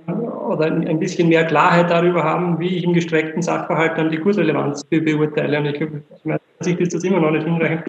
[0.06, 4.18] äh, oder ein bisschen mehr Klarheit darüber haben, wie ich im gestreckten Sachverhalt dann die
[4.18, 5.58] Kursrelevanz beurteile.
[5.58, 7.86] Und ich glaube, aus meiner Sicht ist das immer noch nicht hinreichend.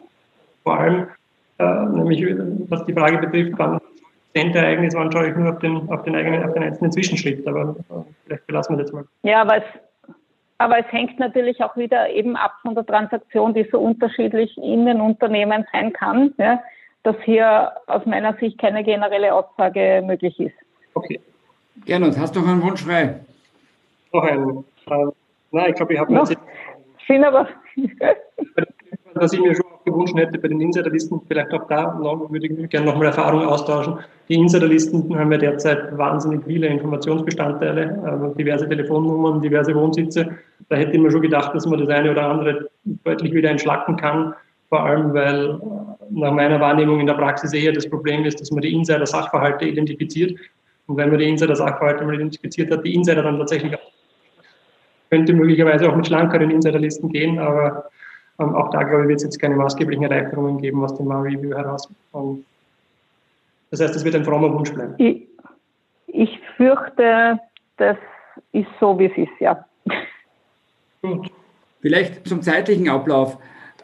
[0.64, 1.08] Vor allem,
[1.60, 2.26] äh, nämlich
[2.70, 3.80] was die Frage betrifft, wann
[4.36, 7.47] Ereignis, wann schaue ich nur auf den, auf den eigenen, auf den einzelnen Zwischenschritt.
[7.47, 7.93] Aber äh,
[8.26, 9.05] vielleicht belassen wir das mal.
[9.24, 9.64] Ja, aber es,
[10.60, 14.86] aber es hängt natürlich auch wieder eben ab von der Transaktion, die so unterschiedlich in
[14.86, 16.34] den Unternehmen sein kann.
[16.38, 16.60] Ja
[17.04, 20.56] dass hier aus meiner Sicht keine generelle Aussage möglich ist.
[20.93, 21.20] Okay.
[21.86, 23.20] Gernot, hast du noch einen Wunsch frei?
[24.12, 24.66] Noch einen.
[24.89, 25.06] Äh,
[25.52, 26.36] nein, ich glaube, ich habe jetzt.
[27.08, 27.48] Sind aber.
[29.14, 32.48] was ich mir schon auch gewünscht hätte bei den Insiderlisten, vielleicht auch da noch, würde
[32.48, 34.00] ich gerne nochmal Erfahrung austauschen.
[34.30, 40.38] Die Insiderlisten haben ja derzeit wahnsinnig viele Informationsbestandteile, also diverse Telefonnummern, diverse Wohnsitze.
[40.70, 43.95] Da hätte ich mir schon gedacht, dass man das eine oder andere deutlich wieder entschlacken
[43.98, 44.34] kann
[44.70, 45.60] vor allem weil
[46.18, 50.38] nach meiner Wahrnehmung in der Praxis eher das Problem ist, dass man die Insider-Sachverhalte identifiziert.
[50.88, 53.91] Und wenn man die Insider-Sachverhalte mal identifiziert hat, die Insider dann tatsächlich auch,
[55.09, 57.89] könnte möglicherweise auch mit schlankeren Insiderlisten gehen, aber
[58.39, 61.55] ähm, auch da, glaube ich, wird es jetzt keine maßgeblichen Erleichterungen geben aus dem Review
[61.55, 61.89] heraus.
[62.11, 62.45] Und
[63.72, 64.95] das heißt, es wird ein frommer Wunsch bleiben.
[64.97, 65.28] Ich,
[66.07, 67.39] ich fürchte,
[67.78, 67.97] das
[68.51, 69.65] ist so, wie es ist, ja.
[71.01, 71.32] Gut.
[71.82, 73.38] Vielleicht zum zeitlichen Ablauf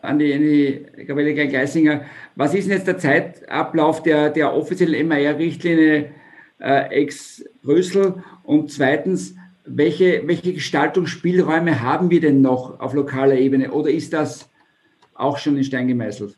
[0.03, 2.01] an die, an die Gabriele Geisinger.
[2.35, 6.11] Was ist denn jetzt der Zeitablauf der, der offiziellen MAR-Richtlinie
[6.59, 8.23] äh, ex Brüssel?
[8.43, 9.35] Und zweitens,
[9.65, 14.51] welche, welche Gestaltungsspielräume haben wir denn noch auf lokaler Ebene oder ist das
[15.15, 16.35] auch schon in Stein gemeißelt?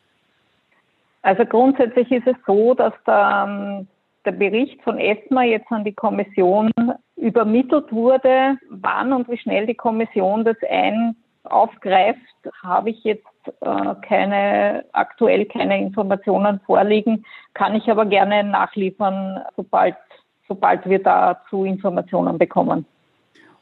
[1.24, 3.88] Also grundsätzlich ist es so, dass der, ähm,
[4.26, 6.72] der Bericht von ESMA jetzt an die Kommission
[7.16, 8.57] übermittelt wurde.
[8.70, 12.20] Wann und wie schnell die Kommission das ein aufgreift,
[12.63, 13.26] habe ich jetzt
[13.62, 19.96] äh, keine, aktuell keine Informationen vorliegen, kann ich aber gerne nachliefern, sobald,
[20.48, 22.86] sobald wir dazu Informationen bekommen.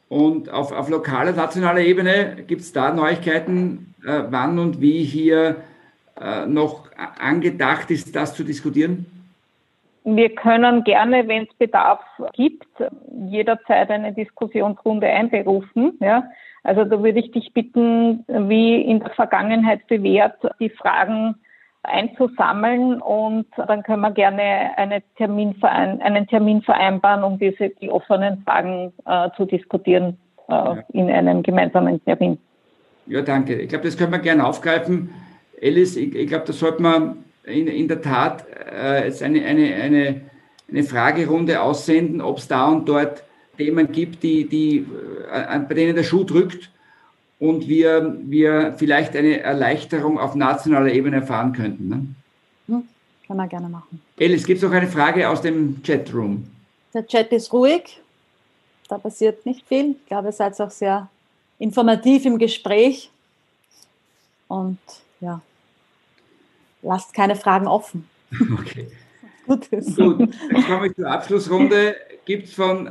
[0.08, 5.56] Und auf, auf lokaler, nationaler Ebene gibt es da Neuigkeiten, äh, wann und wie hier
[6.20, 9.06] äh, noch angedacht ist, das zu diskutieren?
[10.04, 12.00] Wir können gerne, wenn es Bedarf
[12.34, 12.68] gibt,
[13.26, 15.96] jederzeit eine Diskussionsrunde einberufen.
[16.00, 16.24] Ja.
[16.64, 21.36] Also da würde ich dich bitten, wie in der Vergangenheit bewährt, die Fragen
[21.82, 28.42] einzusammeln und dann können wir gerne eine Termin einen Termin vereinbaren, um diese die offenen
[28.44, 30.16] Fragen äh, zu diskutieren
[30.48, 30.84] äh, ja.
[30.94, 32.38] in einem gemeinsamen Termin.
[33.06, 33.54] Ja, danke.
[33.56, 35.10] Ich glaube, das können wir gerne aufgreifen.
[35.62, 39.74] Alice, ich, ich glaube, da sollte man in, in der Tat äh, jetzt eine, eine,
[39.74, 40.20] eine,
[40.70, 43.22] eine Fragerunde aussenden, ob es da und dort
[43.56, 44.86] Themen gibt, die, die,
[45.30, 46.70] äh, bei denen der Schuh drückt
[47.38, 51.88] und wir, wir vielleicht eine Erleichterung auf nationaler Ebene erfahren könnten.
[51.88, 52.06] Ne?
[52.68, 52.88] Hm,
[53.26, 54.00] kann man gerne machen.
[54.18, 56.46] Alice, gibt es noch eine Frage aus dem Chatroom?
[56.92, 58.00] Der Chat ist ruhig.
[58.88, 59.92] Da passiert nicht viel.
[59.92, 61.08] Ich glaube, ihr seid auch sehr
[61.58, 63.10] informativ im Gespräch.
[64.46, 64.78] Und
[65.20, 65.40] ja,
[66.82, 68.08] lasst keine Fragen offen.
[68.58, 68.88] Okay.
[69.46, 71.96] Gut, Gut, dann kommen wir zur Abschlussrunde.
[72.24, 72.88] Gibt es von,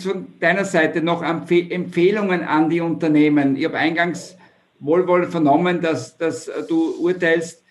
[0.00, 3.56] von deiner Seite noch Empfehlungen an die Unternehmen?
[3.56, 4.36] Ich habe eingangs
[4.80, 7.64] wohlwollend vernommen, dass, dass du urteilst,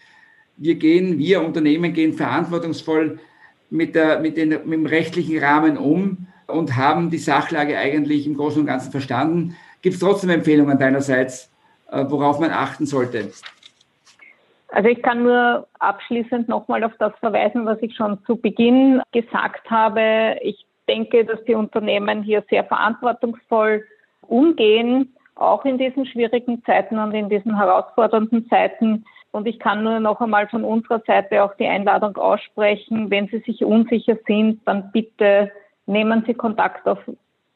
[0.58, 3.20] wir gehen, wir Unternehmen gehen verantwortungsvoll
[3.70, 8.36] mit, der, mit, den, mit dem rechtlichen Rahmen um und haben die Sachlage eigentlich im
[8.36, 9.56] Großen und Ganzen verstanden.
[9.82, 11.50] Gibt es trotzdem Empfehlungen deinerseits,
[11.92, 13.32] äh, worauf man achten sollte?
[14.74, 19.70] Also ich kann nur abschließend nochmal auf das verweisen, was ich schon zu Beginn gesagt
[19.70, 20.38] habe.
[20.42, 23.86] Ich denke, dass die Unternehmen hier sehr verantwortungsvoll
[24.24, 29.06] umgehen, auch in diesen schwierigen Zeiten und in diesen herausfordernden Zeiten.
[29.30, 33.44] Und ich kann nur noch einmal von unserer Seite auch die Einladung aussprechen, wenn Sie
[33.46, 35.52] sich unsicher sind, dann bitte
[35.86, 36.98] nehmen Sie Kontakt auf,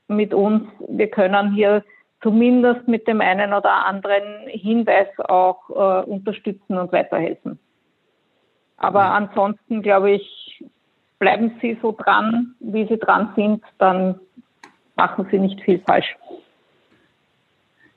[0.07, 0.67] mit uns.
[0.87, 1.83] Wir können hier
[2.21, 7.59] zumindest mit dem einen oder anderen Hinweis auch äh, unterstützen und weiterhelfen.
[8.77, 9.13] Aber ja.
[9.13, 10.63] ansonsten glaube ich,
[11.19, 14.19] bleiben Sie so dran, wie Sie dran sind, dann
[14.95, 16.15] machen Sie nicht viel falsch.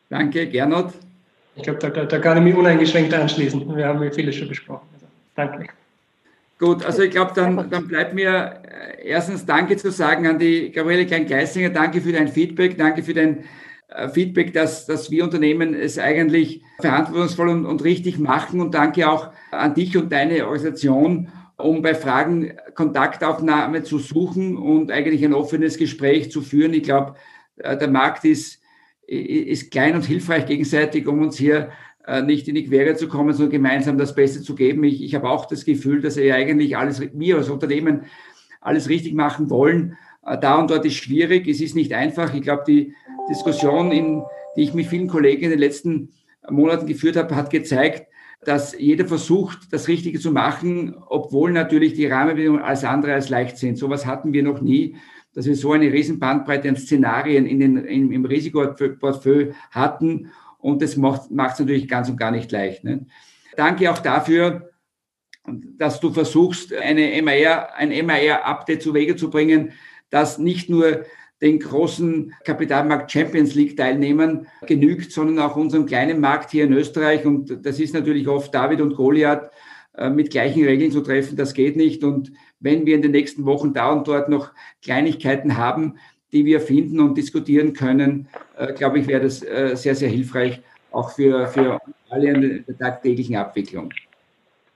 [0.08, 0.92] Danke, Gernot.
[1.56, 3.76] Ich glaube, da, da, kann ich mich uneingeschränkt anschließen.
[3.76, 4.88] Wir haben ja vieles schon besprochen.
[4.94, 5.06] Also,
[5.36, 5.72] danke.
[6.58, 10.70] Gut, also ich glaube, dann, dann bleibt mir äh, erstens Danke zu sagen an die
[10.70, 11.70] Gabriele Klein-Geissinger.
[11.70, 13.44] Danke für dein Feedback, danke für dein
[14.12, 18.60] Feedback, dass, dass wir Unternehmen es eigentlich verantwortungsvoll und, und richtig machen.
[18.60, 24.90] Und danke auch an dich und deine Organisation, um bei Fragen Kontaktaufnahme zu suchen und
[24.90, 26.72] eigentlich ein offenes Gespräch zu führen.
[26.72, 27.14] Ich glaube,
[27.56, 28.60] äh, der Markt ist,
[29.06, 31.70] ist klein und hilfreich gegenseitig, um uns hier
[32.06, 34.84] äh, nicht in die Quere zu kommen, sondern gemeinsam das Beste zu geben.
[34.84, 38.04] Ich, ich habe auch das Gefühl, dass wir eigentlich alles, wir als Unternehmen
[38.60, 39.96] alles richtig machen wollen.
[40.22, 42.34] Da und dort ist schwierig, es ist nicht einfach.
[42.34, 42.94] Ich glaube, die
[43.28, 44.22] Diskussion, in,
[44.56, 46.10] die ich mit vielen Kollegen in den letzten
[46.48, 48.06] Monaten geführt habe, hat gezeigt,
[48.44, 53.58] dass jeder versucht, das Richtige zu machen, obwohl natürlich die Rahmenbedingungen alles andere als leicht
[53.58, 53.76] sind.
[53.76, 54.96] Sowas hatten wir noch nie,
[55.34, 60.30] dass wir so eine riesen Bandbreite an Szenarien in den, in, im Risikoportfolio hatten.
[60.58, 62.84] Und das macht es natürlich ganz und gar nicht leicht.
[62.84, 63.06] Ne?
[63.56, 64.70] Danke auch dafür,
[65.46, 69.72] dass du versuchst, eine MR, ein MR-Update zu Wege zu bringen,
[70.10, 71.04] dass nicht nur
[71.40, 77.24] den großen Kapitalmarkt Champions League Teilnehmern genügt, sondern auch unserem kleinen Markt hier in Österreich.
[77.24, 79.50] Und das ist natürlich oft David und Goliath
[79.96, 81.36] äh, mit gleichen Regeln zu treffen.
[81.36, 82.04] Das geht nicht.
[82.04, 84.52] Und wenn wir in den nächsten Wochen da und dort noch
[84.82, 85.98] Kleinigkeiten haben,
[86.32, 90.60] die wir finden und diskutieren können, äh, glaube ich, wäre das äh, sehr, sehr hilfreich,
[90.92, 91.80] auch für, für
[92.10, 93.92] alle in der tagtäglichen Abwicklung.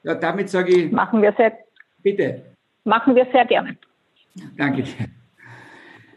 [0.02, 0.92] Ja, damit sage ich.
[0.92, 1.52] Machen wir sehr.
[2.02, 2.42] Bitte.
[2.84, 3.76] Machen wir sehr gerne.
[4.56, 5.08] Danke dir.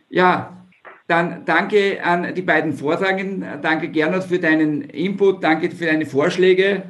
[0.09, 0.65] Ja,
[1.07, 3.45] dann danke an die beiden Vortragenden.
[3.61, 5.43] Danke Gernot für deinen Input.
[5.43, 6.83] Danke für deine Vorschläge,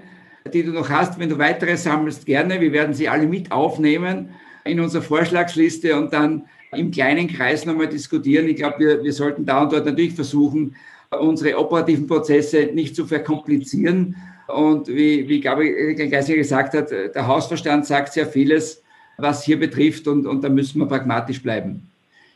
[0.53, 1.19] die du noch hast.
[1.19, 2.59] Wenn du weitere sammelst, gerne.
[2.59, 4.29] Wir werden sie alle mit aufnehmen
[4.65, 8.47] in unsere Vorschlagsliste und dann im kleinen Kreis nochmal diskutieren.
[8.47, 10.75] Ich glaube, wir, wir sollten da und dort natürlich versuchen,
[11.11, 14.15] unsere operativen Prozesse nicht zu verkomplizieren.
[14.47, 18.81] Und wie, wie Gabriel Geisiger gesagt hat, der Hausverstand sagt sehr vieles,
[19.17, 21.89] was hier betrifft und, und da müssen wir pragmatisch bleiben.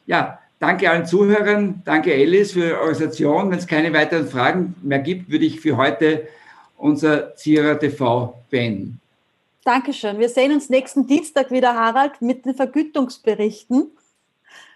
[0.06, 3.50] Ja, Danke allen Zuhörern, danke Alice für eure Organisation.
[3.50, 6.28] Wenn es keine weiteren Fragen mehr gibt, würde ich für heute
[6.78, 9.02] unser Zierer TV beenden.
[9.64, 10.20] Dankeschön.
[10.20, 13.90] Wir sehen uns nächsten Dienstag wieder, Harald, mit den Vergütungsberichten.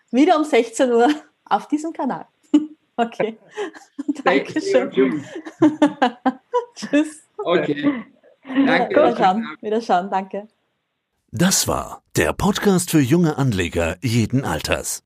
[0.10, 1.08] Wieder um 16 Uhr
[1.46, 2.26] auf diesem Kanal.
[2.98, 3.38] Okay.
[4.24, 4.90] Dankeschön.
[6.76, 7.24] Tschüss.
[7.38, 8.06] Okay.
[8.46, 8.90] Danke.
[8.90, 9.48] Wiederschauen.
[9.60, 10.10] Wiederschauen.
[10.10, 10.48] Danke.
[11.32, 15.05] Das war der Podcast für junge Anleger jeden Alters.